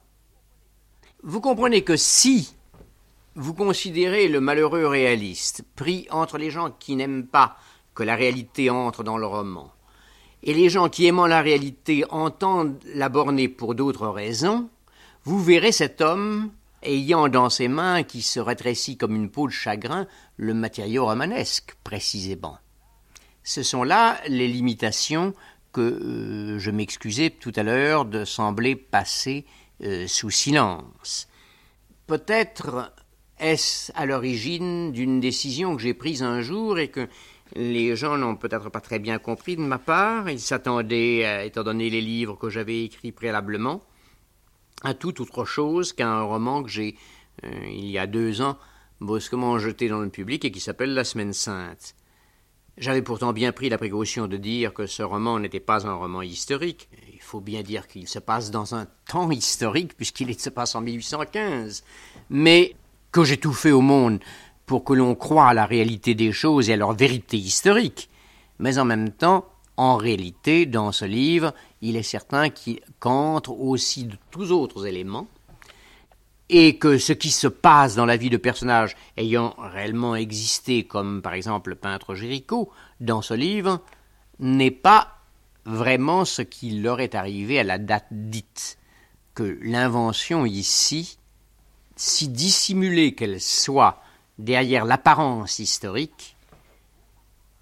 Vous 1.23 1.41
comprenez 1.41 1.83
que 1.83 1.97
si 1.97 2.55
vous 3.35 3.55
considérez 3.55 4.29
le 4.29 4.41
malheureux 4.41 4.87
réaliste 4.87 5.65
pris 5.75 6.07
entre 6.11 6.39
les 6.39 6.51
gens 6.51 6.71
qui 6.71 6.95
n'aiment 6.95 7.27
pas 7.27 7.57
que 7.95 8.03
la 8.03 8.15
réalité 8.15 8.71
entre 8.71 9.03
dans 9.03 9.19
le 9.19 9.27
roman, 9.27 9.73
et 10.45 10.53
les 10.55 10.69
gens 10.69 10.89
qui 10.89 11.07
aimant 11.07 11.27
la 11.27 11.41
réalité 11.41 12.05
entendent 12.11 12.79
la 12.95 13.09
borner 13.09 13.49
pour 13.49 13.75
d'autres 13.75 14.09
raisons, 14.09 14.69
vous 15.25 15.43
verrez 15.43 15.73
cet 15.73 16.03
homme 16.03 16.51
ayant 16.83 17.29
dans 17.29 17.49
ses 17.49 17.67
mains, 17.67 18.03
qui 18.03 18.21
se 18.21 18.39
rétrécit 18.39 18.99
comme 18.99 19.17
une 19.17 19.31
peau 19.31 19.47
de 19.47 19.53
chagrin, 19.53 20.07
le 20.37 20.53
matériau 20.53 21.07
romanesque, 21.07 21.75
précisément. 21.83 22.59
Ce 23.43 23.63
sont 23.63 23.85
là 23.85 24.21
les 24.29 24.47
limitations 24.47 25.33
que 25.73 25.81
euh, 25.81 26.59
je 26.59 26.71
m'excusais 26.71 27.31
tout 27.31 27.53
à 27.57 27.63
l'heure 27.63 28.05
de 28.05 28.27
sembler 28.27 28.77
passer 28.77 29.47
euh, 29.83 30.07
sous 30.07 30.31
silence. 30.31 31.27
Peut-être 32.07 32.93
est-ce 33.39 33.91
à 33.95 34.05
l'origine 34.05 34.93
d'une 34.93 35.21
décision 35.21 35.75
que 35.75 35.83
j'ai 35.83 35.95
prise 35.95 36.23
un 36.23 36.43
jour 36.43 36.79
et 36.79 36.89
que 36.89 37.09
les 37.55 37.97
gens 37.97 38.17
n'ont 38.17 38.37
peut-être 38.37 38.71
pas 38.71 38.81
très 38.81 38.99
bien 38.99 39.19
compris 39.19 39.57
de 39.57 39.63
ma 39.63 39.79
part. 39.79 40.29
Ils 40.29 40.41
s'attendaient, 40.41 41.47
étant 41.47 41.63
donné 41.63 41.91
les 41.91 42.01
livres 42.01 42.37
que 42.37 42.51
j'avais 42.51 42.85
écrits 42.85 43.13
préalablement, 43.13 43.83
à 44.83 44.95
toute 44.95 45.21
autre 45.21 45.45
chose 45.45 45.93
qu'un 45.93 46.23
roman 46.23 46.63
que 46.63 46.71
j'ai, 46.71 46.97
euh, 47.45 47.51
il 47.69 47.87
y 47.87 47.99
a 47.99 48.07
deux 48.07 48.43
ans, 48.43 48.59
brusquement 49.01 49.59
jeté 49.59 49.89
dans 49.89 50.01
le 50.01 50.11
public 50.11 50.45
et 50.45 50.51
qui 50.51 50.61
s'appelle 50.61 50.95
La 50.95 51.05
Semaine 51.05 51.33
Sainte. 51.33 51.95
J'avais 52.77 53.03
pourtant 53.03 53.33
bien 53.33 53.53
pris 53.53 53.69
la 53.69 53.79
précaution 53.79 54.27
de 54.27 54.37
dire 54.37 54.75
que 54.75 54.87
ce 54.87 55.03
roman 55.03 55.39
n'était 55.39 55.61
pas 55.61 55.87
un 55.87 55.95
roman 55.95 56.23
historique. 56.23 56.89
Il 57.13 57.23
faut 57.23 57.41
bien 57.41 57.63
dire 57.63 57.87
qu'il 57.87 58.09
se 58.09 58.19
passe 58.19 58.51
dans 58.51 58.75
un 58.75 58.89
temps 59.09 59.31
historique, 59.31 59.97
puisqu'il 59.97 60.39
se 60.39 60.51
passe 60.51 60.75
en 60.75 60.81
1815. 60.81 61.85
Mais 62.31 62.75
que 63.13 63.23
j'ai 63.23 63.37
tout 63.37 63.53
fait 63.53 63.71
au 63.71 63.81
monde 63.81 64.19
pour 64.67 64.85
que 64.85 64.93
l'on 64.93 65.15
croie 65.15 65.49
à 65.49 65.55
la 65.55 65.67
réalité 65.67 66.15
des 66.15 66.33
choses 66.33 66.71
et 66.71 66.75
à 66.75 66.77
leur 66.77 66.95
vérité 66.95 67.37
historique. 67.37 68.09
Mais 68.59 68.79
en 68.79 68.85
même 68.85 69.11
temps, 69.11 69.47
en 69.77 69.97
réalité, 69.97 70.67
dans 70.67 70.93
ce 70.93 71.05
livre, 71.05 71.53
il 71.83 71.97
est 71.97 72.03
certain 72.03 72.49
qu'entre 73.01 73.53
aussi 73.53 74.05
de 74.05 74.17
tous 74.31 74.53
autres 74.53 74.87
éléments, 74.87 75.27
et 76.49 76.79
que 76.79 76.99
ce 76.99 77.13
qui 77.13 77.31
se 77.31 77.49
passe 77.49 77.95
dans 77.95 78.05
la 78.05 78.17
vie 78.17 78.31
de 78.31 78.37
personnages 78.37 78.97
ayant 79.17 79.55
réellement 79.59 80.15
existé, 80.15 80.85
comme 80.85 81.23
par 81.23 81.35
exemple 81.35 81.71
le 81.71 81.77
peintre 81.77 82.15
Géricault, 82.15 82.71
dans 83.01 83.23
ce 83.23 83.35
livre, 83.35 83.81
n'est 84.39 84.71
pas 84.71 85.19
vraiment 85.65 86.25
ce 86.25 86.43
qui 86.43 86.81
leur 86.81 87.01
est 87.01 87.15
arrivé 87.15 87.59
à 87.59 87.65
la 87.65 87.79
date 87.79 88.07
dite, 88.11 88.79
que 89.35 89.59
l'invention 89.63 90.45
ici, 90.45 91.19
si 91.97 92.29
dissimulée 92.29 93.15
qu'elle 93.15 93.41
soit 93.41 94.04
derrière 94.39 94.85
l'apparence 94.85 95.59
historique, 95.59 96.37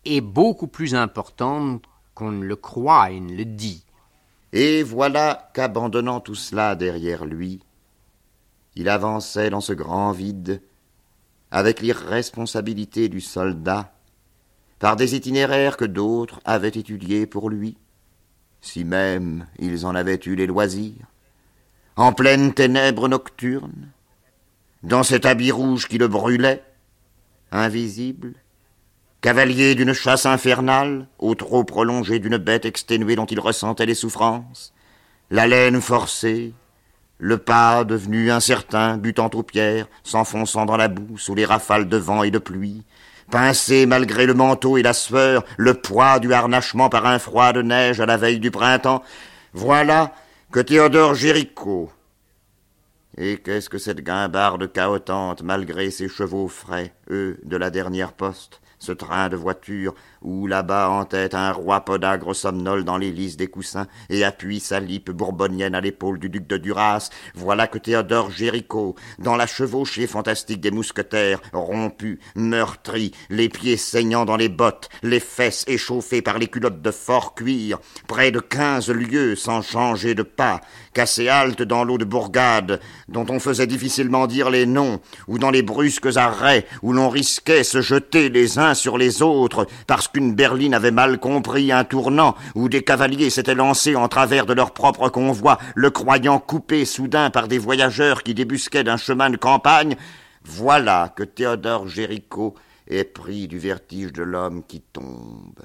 est 0.05 0.21
beaucoup 0.21 0.67
plus 0.67 0.95
importante 0.95 1.85
qu'on 2.15 2.33
ne 2.33 2.45
le 2.45 2.57
croit 2.57 3.11
et 3.11 3.21
ne 3.21 3.35
le 3.35 3.45
dit. 3.45 3.85
Et 4.53 4.83
voilà 4.83 5.51
qu'abandonnant 5.55 6.21
tout 6.21 6.35
cela 6.35 6.75
derrière 6.75 7.25
lui, 7.25 7.61
il 8.75 8.89
avançait 8.89 9.51
dans 9.51 9.61
ce 9.61 9.73
grand 9.73 10.13
vide, 10.13 10.63
avec 11.51 11.81
l'irresponsabilité 11.81 13.09
du 13.09 13.21
soldat, 13.21 13.93
par 14.79 14.97
des 14.97 15.15
itinéraires 15.15 15.77
que 15.77 15.85
d'autres 15.85 16.41
avaient 16.45 16.69
étudiés 16.69 17.27
pour 17.27 17.51
lui, 17.51 17.77
si 18.61 18.85
même 18.85 19.47
ils 19.59 19.87
en 19.87 19.95
avaient 19.95 20.21
eu 20.25 20.35
les 20.35 20.47
loisirs, 20.47 21.07
en 21.97 22.13
pleine 22.13 22.55
ténèbres 22.55 23.09
nocturnes, 23.09 23.91
dans 24.83 25.03
cet 25.03 25.27
habit 25.27 25.53
rouge 25.53 25.87
qui 25.89 25.99
le 25.99 26.09
brûlait, 26.09 26.63
invisible, 27.51 28.35
cavalier 29.21 29.75
d'une 29.75 29.93
chasse 29.93 30.27
infernale, 30.27 31.07
au 31.19 31.35
trop 31.35 31.65
prolongé 31.65 32.19
d'une 32.19 32.39
bête 32.39 32.65
exténuée 32.65 33.15
dont 33.15 33.27
il 33.27 33.39
ressentait 33.39 33.87
les 33.87 33.95
souffrances, 33.95 34.73
la 35.31 35.47
laine 35.47 35.81
forcée, 35.81 36.53
le 37.19 37.39
pas 37.39 37.85
devenu 37.85 38.33
incertain, 38.33 38.97
butant 38.97 39.31
aux 39.35 39.45
pierres, 39.45 39.87
s'enfonçant 40.03 40.67
dans 40.67 40.77
la 40.77 40.89
boue 40.89 41.17
sous 41.19 41.37
les 41.37 41.45
rafales 41.45 41.89
de 41.89 41.97
vent 41.97 42.25
et 42.25 42.33
de 42.33 42.39
pluie, 42.39 42.83
pincé 43.31 43.87
malgré 43.87 44.27
le 44.27 44.35
manteau 44.35 44.77
et 44.77 44.83
la 44.83 44.93
sueur, 44.93 45.45
le 45.57 45.75
poids 45.75 46.19
du 46.19 46.33
harnachement 46.33 46.89
par 46.89 47.07
un 47.07 47.21
froid 47.21 47.53
de 47.53 47.63
neige 47.63 48.01
à 48.01 48.07
la 48.07 48.17
veille 48.17 48.41
du 48.41 48.51
printemps, 48.51 49.05
voilà 49.53 50.13
que 50.51 50.59
Théodore 50.59 51.15
Géricault, 51.15 51.93
et 53.17 53.39
qu'est-ce 53.39 53.69
que 53.69 53.79
cette 53.79 54.03
guimbarde 54.03 54.73
cahotante, 54.73 55.43
malgré 55.43 55.91
ses 55.91 56.09
chevaux 56.09 56.49
frais, 56.49 56.95
eux, 57.11 57.39
de 57.45 57.57
la 57.57 57.71
dernière 57.71 58.13
poste, 58.13 58.61
ce 58.79 58.93
train 58.93 59.29
de 59.29 59.37
voiture 59.37 59.95
où 60.25 60.47
là-bas 60.47 60.89
en 60.89 61.05
tête 61.05 61.35
un 61.35 61.53
roi 61.53 61.85
podagre 61.85 62.35
somnole 62.35 62.85
dans 62.85 62.97
l'hélice 62.97 63.37
des 63.37 63.47
coussins 63.47 63.87
et 64.11 64.25
appuie 64.25 64.61
sa 64.61 64.81
lippe 64.81 65.11
bourbonienne 65.11 65.75
à 65.75 65.81
l'épaule 65.81 66.19
du 66.19 66.29
duc 66.29 66.47
de 66.47 66.57
Duras, 66.57 67.11
voilà 67.35 67.67
que 67.67 67.79
Théodore 67.79 68.31
Géricault, 68.31 68.95
dans 69.19 69.37
la 69.37 69.47
chevauchée 69.47 70.07
fantastique 70.07 70.61
des 70.61 70.71
mousquetaires, 70.71 71.41
rompu, 71.53 72.21
meurtri, 72.35 73.13
les 73.31 73.49
pieds 73.49 73.77
saignant 73.77 74.25
dans 74.25 74.37
les 74.37 74.49
bottes, 74.49 74.89
les 75.03 75.21
fesses 75.21 75.65
échauffées 75.67 76.23
par 76.23 76.39
les 76.39 76.49
culottes 76.49 76.83
de 76.83 76.91
fort 76.91 77.35
cuir, 77.35 77.79
près 78.07 78.31
de 78.31 78.41
quinze 78.41 78.91
lieues 78.91 79.37
sans 79.37 79.63
changer 79.63 80.15
de 80.15 80.23
pas, 80.23 80.61
cassé 80.95 81.29
halte 81.29 81.63
dans 81.63 81.85
l'eau 81.85 81.99
de 81.99 82.05
bourgade, 82.05 82.81
dont 83.09 83.27
on 83.29 83.41
faisait 83.41 83.67
difficilement 83.67 84.27
dire 84.27 84.51
les 84.51 84.67
noms, 84.67 85.01
ou 85.29 85.39
dans 85.39 85.51
les 85.51 85.63
brusques 85.63 86.17
arrêts 86.17 86.67
où 86.83 86.93
l'on 86.93 87.09
risquait 87.09 87.65
se 87.65 87.81
jeter 87.81 88.29
les 88.29 88.59
uns 88.59 88.75
sur 88.75 88.99
les 88.99 89.23
autres 89.23 89.67
parce 89.87 90.09
qu'une 90.13 90.35
berline 90.35 90.75
avait 90.75 90.91
mal 90.91 91.19
compris 91.19 91.73
un 91.73 91.85
tournant, 91.85 92.37
où 92.55 92.69
des 92.69 92.83
cavaliers 92.83 93.31
s'étaient 93.31 93.55
lancés 93.55 93.97
en 93.97 94.09
travers 94.09 94.47
de 94.47 94.53
leur 94.53 94.73
propre 94.73 95.09
convoi, 95.09 95.59
le 95.75 95.91
croyant 95.91 96.39
coupé 96.39 96.85
soudain 96.85 97.31
par 97.31 97.49
des 97.49 97.59
voyageurs 97.59 98.23
qui 98.23 98.35
débusquaient 98.35 98.85
d'un 98.85 98.97
chemin 98.97 99.31
de 99.31 99.37
campagne, 99.37 99.97
voilà 100.45 101.13
que 101.17 101.23
Théodore 101.23 101.89
Géricault 101.89 102.55
est 102.89 103.05
pris 103.05 103.49
du 103.49 103.59
vertige 103.59 104.13
de 104.13 104.23
l'homme 104.23 104.65
qui 104.67 104.81
tombe, 104.81 105.61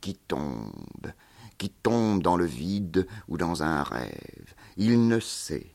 qui 0.00 0.14
tombe, 0.14 1.12
qui 1.58 1.70
tombe 1.70 2.22
dans 2.22 2.36
le 2.36 2.44
vide 2.44 3.06
ou 3.28 3.36
dans 3.36 3.62
un 3.62 3.82
rêve. 3.82 4.54
Il 4.76 5.08
ne 5.08 5.20
sait, 5.20 5.71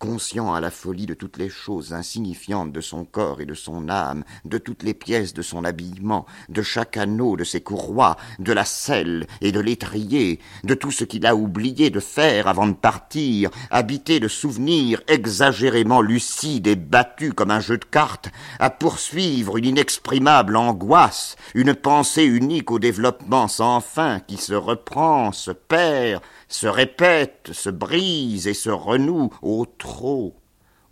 conscient 0.00 0.54
à 0.54 0.60
la 0.60 0.70
folie 0.70 1.04
de 1.04 1.14
toutes 1.14 1.36
les 1.36 1.50
choses 1.50 1.92
insignifiantes 1.92 2.72
de 2.72 2.80
son 2.80 3.04
corps 3.04 3.42
et 3.42 3.44
de 3.44 3.54
son 3.54 3.90
âme, 3.90 4.24
de 4.46 4.56
toutes 4.56 4.82
les 4.82 4.94
pièces 4.94 5.34
de 5.34 5.42
son 5.42 5.62
habillement, 5.62 6.26
de 6.48 6.62
chaque 6.62 6.96
anneau 6.96 7.36
de 7.36 7.44
ses 7.44 7.60
courroies, 7.60 8.16
de 8.38 8.52
la 8.52 8.64
selle 8.64 9.26
et 9.42 9.52
de 9.52 9.60
l'étrier, 9.60 10.40
de 10.64 10.74
tout 10.74 10.90
ce 10.90 11.04
qu'il 11.04 11.26
a 11.26 11.36
oublié 11.36 11.90
de 11.90 12.00
faire 12.00 12.48
avant 12.48 12.66
de 12.66 12.72
partir, 12.72 13.50
habité 13.70 14.20
de 14.20 14.28
souvenirs 14.28 15.02
exagérément 15.06 16.00
lucides 16.00 16.66
et 16.66 16.76
battus 16.76 17.34
comme 17.34 17.50
un 17.50 17.60
jeu 17.60 17.76
de 17.76 17.84
cartes, 17.84 18.30
à 18.58 18.70
poursuivre 18.70 19.58
une 19.58 19.66
inexprimable 19.66 20.56
angoisse, 20.56 21.36
une 21.54 21.74
pensée 21.74 22.24
unique 22.24 22.70
au 22.70 22.78
développement 22.78 23.48
sans 23.48 23.80
fin 23.80 24.20
qui 24.20 24.38
se 24.38 24.54
reprend, 24.54 25.32
se 25.32 25.50
perd, 25.50 26.22
se 26.50 26.66
répète, 26.66 27.50
se 27.52 27.70
brise 27.70 28.48
et 28.48 28.54
se 28.54 28.70
renoue 28.70 29.30
au 29.40 29.66
trop, 29.66 30.34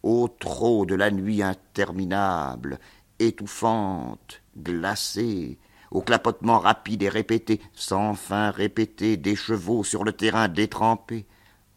au 0.02 0.28
trop 0.28 0.86
de 0.86 0.94
la 0.94 1.11
nuit 1.11 1.42
interminable, 1.42 2.78
étouffante, 3.18 4.40
glacée, 4.56 5.59
au 5.90 6.00
clapotement 6.00 6.61
rapide 6.61 7.02
et 7.02 7.09
répété, 7.09 7.61
sans 7.72 8.14
fin 8.14 8.50
répété 8.50 9.16
des 9.16 9.34
chevaux 9.34 9.82
sur 9.82 10.04
le 10.04 10.12
terrain 10.12 10.46
détrempé. 10.46 11.26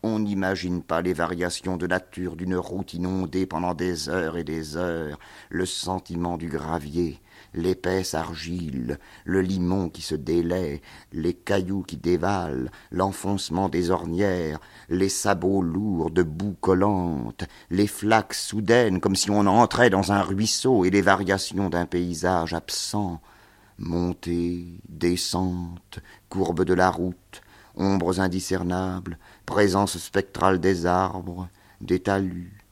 On 0.04 0.20
n'imagine 0.20 0.84
pas 0.84 1.02
les 1.02 1.14
variations 1.14 1.78
de 1.78 1.88
nature 1.88 2.36
d'une 2.36 2.56
route 2.56 2.94
inondée 2.94 3.48
pendant 3.48 3.74
des 3.74 4.10
heures 4.10 4.38
et 4.38 4.44
des 4.44 4.78
heures, 4.78 5.20
le 5.50 5.66
sentiment 5.66 6.38
du 6.38 6.50
gravier, 6.50 7.20
l'épaisse 7.54 8.14
argile, 8.14 9.00
le 9.26 9.42
limon 9.42 9.90
qui 9.90 10.02
se 10.02 10.16
délaie, 10.16 10.82
les 11.12 11.34
cailloux 11.34 11.84
qui 11.84 11.98
dévalent, 11.98 12.70
l'enfoncement 12.92 13.70
des 13.70 13.92
ornières, 13.92 14.60
les 14.90 15.10
sabots 15.10 15.62
lourds 15.62 16.12
de 16.12 16.24
boue 16.24 16.56
collante, 16.62 17.44
les 17.70 17.88
flaques 17.88 18.34
soudaines 18.34 19.00
comme 19.00 19.16
si 19.16 19.30
on 19.30 19.46
entrait 19.48 19.90
dans 19.90 20.12
un 20.12 20.22
ruisseau 20.22 20.86
et 20.86 20.90
les 20.90 21.02
variations 21.02 21.70
d'un 21.70 21.86
paysage 21.86 22.54
absent, 22.54 23.22
montée, 23.78 24.80
descente, 24.88 26.00
courbe 26.30 26.64
de 26.64 26.74
la 26.74 26.90
route, 26.90 27.42
ombres 27.76 28.20
indiscernables, 28.20 29.18
présence 29.46 29.98
spectrale 29.98 30.60
des 30.60 30.86
arbres, 30.86 31.50
des 31.82 32.00
talus, 32.00 32.66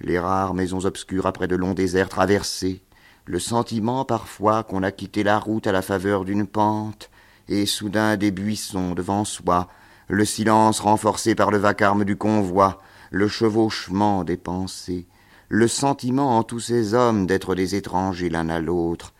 les 0.00 0.18
rares 0.18 0.54
maisons 0.54 0.84
obscures 0.84 1.26
après 1.26 1.48
de 1.48 1.56
longs 1.56 1.74
déserts 1.74 2.08
traversés, 2.08 2.82
le 3.24 3.38
sentiment 3.38 4.04
parfois 4.04 4.62
qu'on 4.62 4.82
a 4.82 4.92
quitté 4.92 5.22
la 5.22 5.38
route 5.38 5.66
à 5.66 5.72
la 5.72 5.82
faveur 5.82 6.24
d'une 6.24 6.46
pente, 6.46 7.10
et 7.48 7.66
soudain 7.66 8.16
des 8.16 8.30
buissons 8.30 8.94
devant 8.94 9.24
soi, 9.24 9.68
le 10.08 10.24
silence 10.24 10.80
renforcé 10.80 11.34
par 11.34 11.50
le 11.50 11.58
vacarme 11.58 12.04
du 12.04 12.16
convoi, 12.16 12.80
le 13.10 13.28
chevauchement 13.28 14.24
des 14.24 14.36
pensées, 14.36 15.06
le 15.48 15.68
sentiment 15.68 16.38
en 16.38 16.42
tous 16.42 16.60
ces 16.60 16.94
hommes 16.94 17.26
d'être 17.26 17.54
des 17.54 17.74
étrangers 17.74 18.30
l'un 18.30 18.48
à 18.48 18.60
l'autre, 18.60 19.14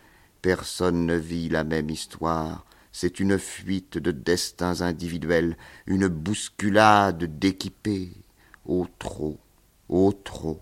Personne 0.45 1.07
ne 1.07 1.15
vit 1.15 1.49
la 1.49 1.63
même 1.63 1.89
histoire. 1.89 2.67
C'est 2.91 3.19
une 3.19 3.39
fuite 3.39 3.97
de 3.97 4.11
destins 4.11 4.81
individuels, 4.81 5.57
une 5.87 6.07
bousculade 6.07 7.39
d'équipés. 7.39 8.11
Au 8.63 8.85
trop, 8.99 9.39
au 9.89 10.13
trop. 10.13 10.61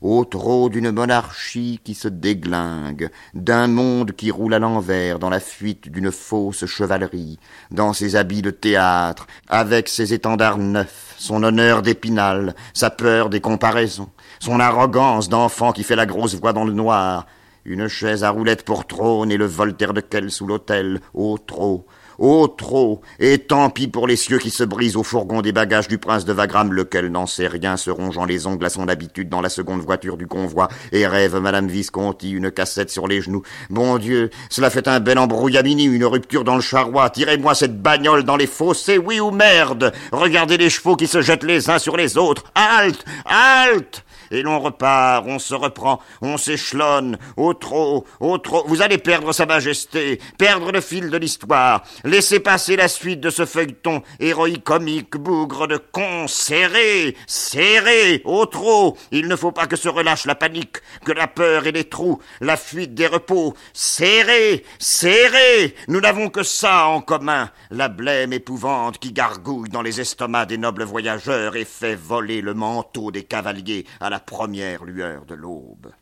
Au 0.00 0.24
trop 0.24 0.68
d'une 0.68 0.92
monarchie 0.92 1.80
qui 1.82 1.94
se 1.94 2.06
déglingue, 2.06 3.10
d'un 3.34 3.66
monde 3.66 4.12
qui 4.12 4.30
roule 4.30 4.54
à 4.54 4.60
l'envers 4.60 5.18
dans 5.18 5.28
la 5.28 5.40
fuite 5.40 5.90
d'une 5.90 6.12
fausse 6.12 6.66
chevalerie, 6.66 7.40
dans 7.72 7.92
ses 7.92 8.14
habits 8.14 8.40
de 8.40 8.52
théâtre, 8.52 9.26
avec 9.48 9.88
ses 9.88 10.14
étendards 10.14 10.58
neufs, 10.58 11.16
son 11.18 11.42
honneur 11.42 11.82
d'épinal, 11.82 12.54
sa 12.74 12.90
peur 12.90 13.28
des 13.28 13.40
comparaisons, 13.40 14.10
son 14.38 14.60
arrogance 14.60 15.28
d'enfant 15.28 15.72
qui 15.72 15.82
fait 15.82 15.96
la 15.96 16.06
grosse 16.06 16.36
voix 16.36 16.52
dans 16.52 16.64
le 16.64 16.72
noir, 16.72 17.26
une 17.64 17.88
chaise 17.88 18.22
à 18.22 18.30
roulettes 18.30 18.64
pour 18.64 18.86
trône 18.86 19.32
et 19.32 19.36
le 19.36 19.46
Voltaire 19.46 19.94
de 19.94 20.00
quel 20.00 20.30
sous 20.30 20.46
l'autel, 20.46 21.00
au 21.12 21.38
trop, 21.38 21.86
Oh 22.20 22.48
trop 22.48 23.00
Et 23.20 23.38
tant 23.38 23.70
pis 23.70 23.86
pour 23.86 24.08
les 24.08 24.16
cieux 24.16 24.38
qui 24.38 24.50
se 24.50 24.64
brisent 24.64 24.96
au 24.96 25.04
fourgon 25.04 25.40
des 25.40 25.52
bagages 25.52 25.86
du 25.86 25.98
prince 25.98 26.24
de 26.24 26.32
Wagram, 26.32 26.72
lequel 26.72 27.06
n'en 27.12 27.26
sait 27.26 27.46
rien, 27.46 27.76
se 27.76 27.90
rongeant 27.90 28.24
les 28.24 28.48
ongles 28.48 28.66
à 28.66 28.70
son 28.70 28.88
habitude 28.88 29.28
dans 29.28 29.40
la 29.40 29.48
seconde 29.48 29.82
voiture 29.82 30.16
du 30.16 30.26
convoi, 30.26 30.66
et 30.90 31.06
rêve 31.06 31.36
Madame 31.36 31.68
Visconti, 31.68 32.32
une 32.32 32.50
cassette 32.50 32.90
sur 32.90 33.06
les 33.06 33.20
genoux. 33.20 33.42
Bon 33.70 33.98
Dieu, 33.98 34.30
cela 34.50 34.68
fait 34.68 34.88
un 34.88 34.98
bel 34.98 35.16
embrouillamini, 35.16 35.84
une 35.84 36.04
rupture 36.04 36.42
dans 36.42 36.56
le 36.56 36.60
charroi. 36.60 37.08
Tirez-moi 37.10 37.54
cette 37.54 37.80
bagnole 37.80 38.24
dans 38.24 38.36
les 38.36 38.48
fossés, 38.48 38.98
oui 38.98 39.20
ou 39.20 39.30
merde? 39.30 39.92
Regardez 40.10 40.56
les 40.56 40.70
chevaux 40.70 40.96
qui 40.96 41.06
se 41.06 41.22
jettent 41.22 41.44
les 41.44 41.70
uns 41.70 41.78
sur 41.78 41.96
les 41.96 42.18
autres. 42.18 42.42
Halte 42.56 43.04
Halte 43.26 44.04
et 44.30 44.42
l'on 44.42 44.58
repart, 44.58 45.24
on 45.26 45.38
se 45.38 45.54
reprend, 45.54 46.00
on 46.20 46.36
s'échelonne, 46.36 47.18
au 47.36 47.54
trop, 47.54 48.04
au 48.20 48.38
trop. 48.38 48.64
Vous 48.66 48.82
allez 48.82 48.98
perdre 48.98 49.32
sa 49.32 49.46
majesté, 49.46 50.20
perdre 50.38 50.72
le 50.72 50.80
fil 50.80 51.10
de 51.10 51.16
l'histoire, 51.16 51.82
laissez 52.04 52.40
passer 52.40 52.76
la 52.76 52.88
suite 52.88 53.20
de 53.20 53.30
ce 53.30 53.46
feuilleton 53.46 54.02
héroïque 54.20 54.64
comique, 54.64 55.16
bougre 55.16 55.66
de 55.66 55.76
con, 55.76 56.26
serré, 56.28 57.16
serré, 57.26 58.22
au 58.24 58.46
trop. 58.46 58.96
Il 59.10 59.28
ne 59.28 59.36
faut 59.36 59.52
pas 59.52 59.66
que 59.66 59.76
se 59.76 59.88
relâche 59.88 60.26
la 60.26 60.34
panique, 60.34 60.78
que 61.04 61.12
la 61.12 61.26
peur 61.26 61.66
et 61.66 61.72
les 61.72 61.84
trous, 61.84 62.20
la 62.40 62.56
fuite 62.56 62.94
des 62.94 63.06
repos, 63.06 63.54
serré, 63.72 64.64
serré. 64.78 65.74
Nous 65.88 66.00
n'avons 66.00 66.28
que 66.30 66.42
ça 66.42 66.86
en 66.86 67.00
commun, 67.00 67.50
la 67.70 67.88
blême 67.88 68.32
épouvante 68.32 68.98
qui 68.98 69.12
gargouille 69.12 69.70
dans 69.70 69.82
les 69.82 70.00
estomacs 70.00 70.48
des 70.48 70.58
nobles 70.58 70.84
voyageurs 70.84 71.56
et 71.56 71.64
fait 71.64 71.94
voler 71.94 72.40
le 72.40 72.54
manteau 72.54 73.10
des 73.10 73.24
cavaliers 73.24 73.86
à 74.00 74.10
la 74.10 74.17
première 74.18 74.84
lueur 74.84 75.24
de 75.24 75.34
l'aube. 75.34 75.92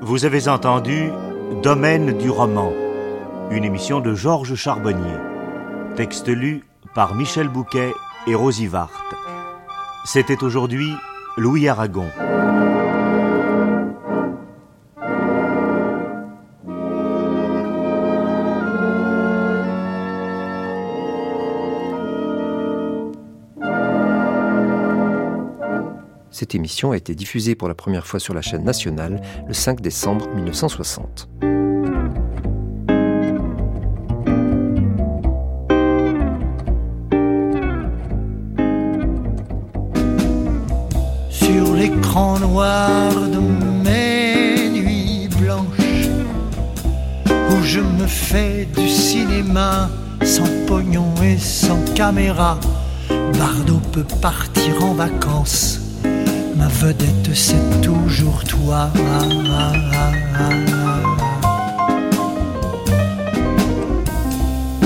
Vous 0.00 0.24
avez 0.24 0.48
entendu 0.48 1.10
Domaine 1.62 2.16
du 2.18 2.30
roman, 2.30 2.72
une 3.50 3.64
émission 3.64 4.00
de 4.00 4.14
Georges 4.14 4.54
Charbonnier. 4.54 5.18
Texte 5.96 6.28
lu 6.28 6.62
par 6.94 7.14
Michel 7.14 7.48
Bouquet 7.48 7.92
et 8.26 8.34
Rosy 8.34 8.66
Vart. 8.66 9.04
C'était 10.04 10.44
aujourd'hui 10.44 10.94
Louis 11.36 11.66
Aragon. 11.66 12.06
Cette 26.30 26.54
émission 26.54 26.92
a 26.92 26.96
été 26.96 27.16
diffusée 27.16 27.56
pour 27.56 27.66
la 27.66 27.74
première 27.74 28.06
fois 28.06 28.20
sur 28.20 28.32
la 28.32 28.40
chaîne 28.40 28.62
nationale 28.62 29.20
le 29.48 29.54
5 29.54 29.80
décembre 29.80 30.28
1960. 30.36 31.28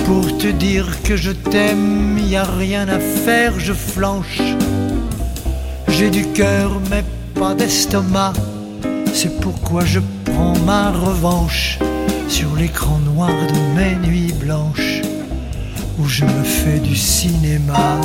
Pour 0.09 0.39
te 0.39 0.47
dire 0.47 1.03
que 1.03 1.19
je 1.19 1.33
t'aime, 1.33 2.19
y 2.19 2.35
a 2.35 2.43
rien 2.43 2.89
à 2.89 2.99
faire, 2.99 3.61
je 3.61 3.75
flanche. 3.75 4.41
J'ai 5.89 6.09
du 6.09 6.33
cœur 6.33 6.81
mais 6.91 7.05
pas 7.35 7.55
d'estomac. 7.55 8.33
C'est 9.13 9.39
pourquoi 9.39 9.85
je 9.85 10.01
prends 10.25 10.57
ma 10.65 10.93
revanche 10.93 11.79
sur 12.27 12.57
l'écran 12.57 12.99
noir 13.01 13.29
de 13.53 13.79
mes 13.79 13.97
nuits 14.09 14.33
blanches 14.33 15.03
où 15.99 16.07
je 16.07 16.25
me 16.25 16.43
fais 16.43 16.79
du 16.79 16.97
cinéma. 16.97 18.01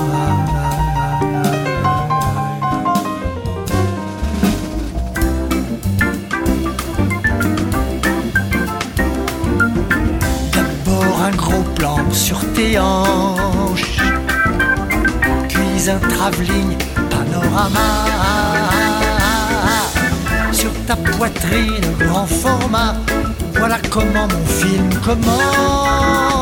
Sur 12.14 12.40
tes 12.54 12.80
hanches, 12.80 14.00
puis 15.50 15.90
un 15.90 16.00
travelling 16.00 16.78
panorama 17.10 18.04
ta 20.86 20.96
poitrine 20.96 21.86
grand 22.00 22.26
format. 22.26 22.96
Voilà 23.56 23.78
comment 23.90 24.28
mon 24.28 24.46
film 24.46 24.90
commence. 25.06 26.33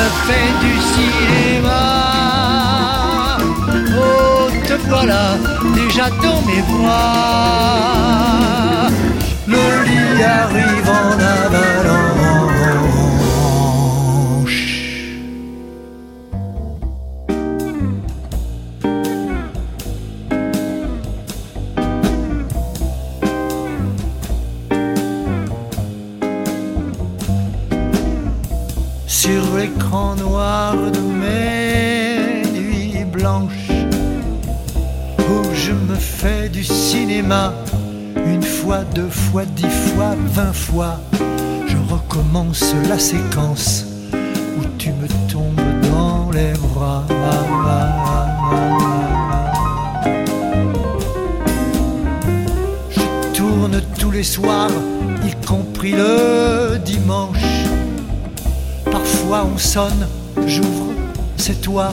Me 0.00 0.08
fais 0.26 0.50
du 0.64 0.74
cinéma 0.92 2.00
voilà 4.88 5.24
déjà 5.74 6.06
dans 6.22 6.40
mes 6.42 6.62
bras. 6.62 7.28
Le 9.46 9.64
lit 9.86 10.22
arrive 10.22 10.88
en 10.88 11.12
avalanche. 11.12 11.89
Sur 29.22 29.54
l'écran 29.54 30.16
noir 30.16 30.74
de 30.74 31.00
mes 31.00 32.42
nuits 32.58 33.04
blanches 33.04 33.70
je 35.52 35.72
me 35.72 35.94
fais 35.94 36.48
du 36.48 36.64
cinéma. 36.64 37.52
Une 38.16 38.42
fois, 38.42 38.82
deux 38.94 39.10
fois, 39.10 39.44
dix 39.44 39.68
fois, 39.68 40.14
vingt 40.32 40.54
fois, 40.54 40.98
je 41.68 41.76
recommence 41.92 42.74
la 42.88 42.98
séquence 42.98 43.84
où 44.58 44.64
tu 44.78 44.90
me 44.92 45.06
tombes 45.30 45.60
dans 45.92 46.30
les 46.30 46.54
bras. 46.54 47.04
Je 52.90 53.36
tourne 53.36 53.82
tous 53.98 54.10
les 54.10 54.24
soirs, 54.24 54.70
y 55.22 55.46
compris 55.46 55.92
le 55.92 56.69
fois 59.30 59.46
on 59.54 59.58
sonne, 59.58 60.08
j'ouvre, 60.44 60.92
c'est 61.36 61.60
toi. 61.60 61.92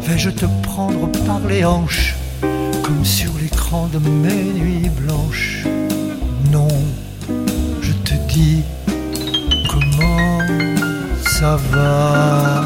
Vais-je 0.00 0.30
te 0.30 0.46
prendre 0.62 1.08
par 1.26 1.40
les 1.46 1.62
hanches, 1.62 2.16
comme 2.40 3.04
sur 3.04 3.32
l'écran 3.38 3.90
de 3.92 3.98
mes 3.98 4.44
nuits 4.58 4.88
blanches? 4.88 5.66
Non, 6.50 6.68
je 7.82 7.92
te 7.92 8.14
dis, 8.32 8.62
comment 9.70 10.38
ça 11.38 11.58
va? 11.70 12.64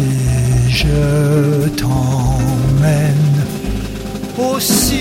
Et 0.00 0.68
je 0.68 1.68
t'emmène 1.68 3.44
au 4.36 4.58
cinéma. 4.58 4.96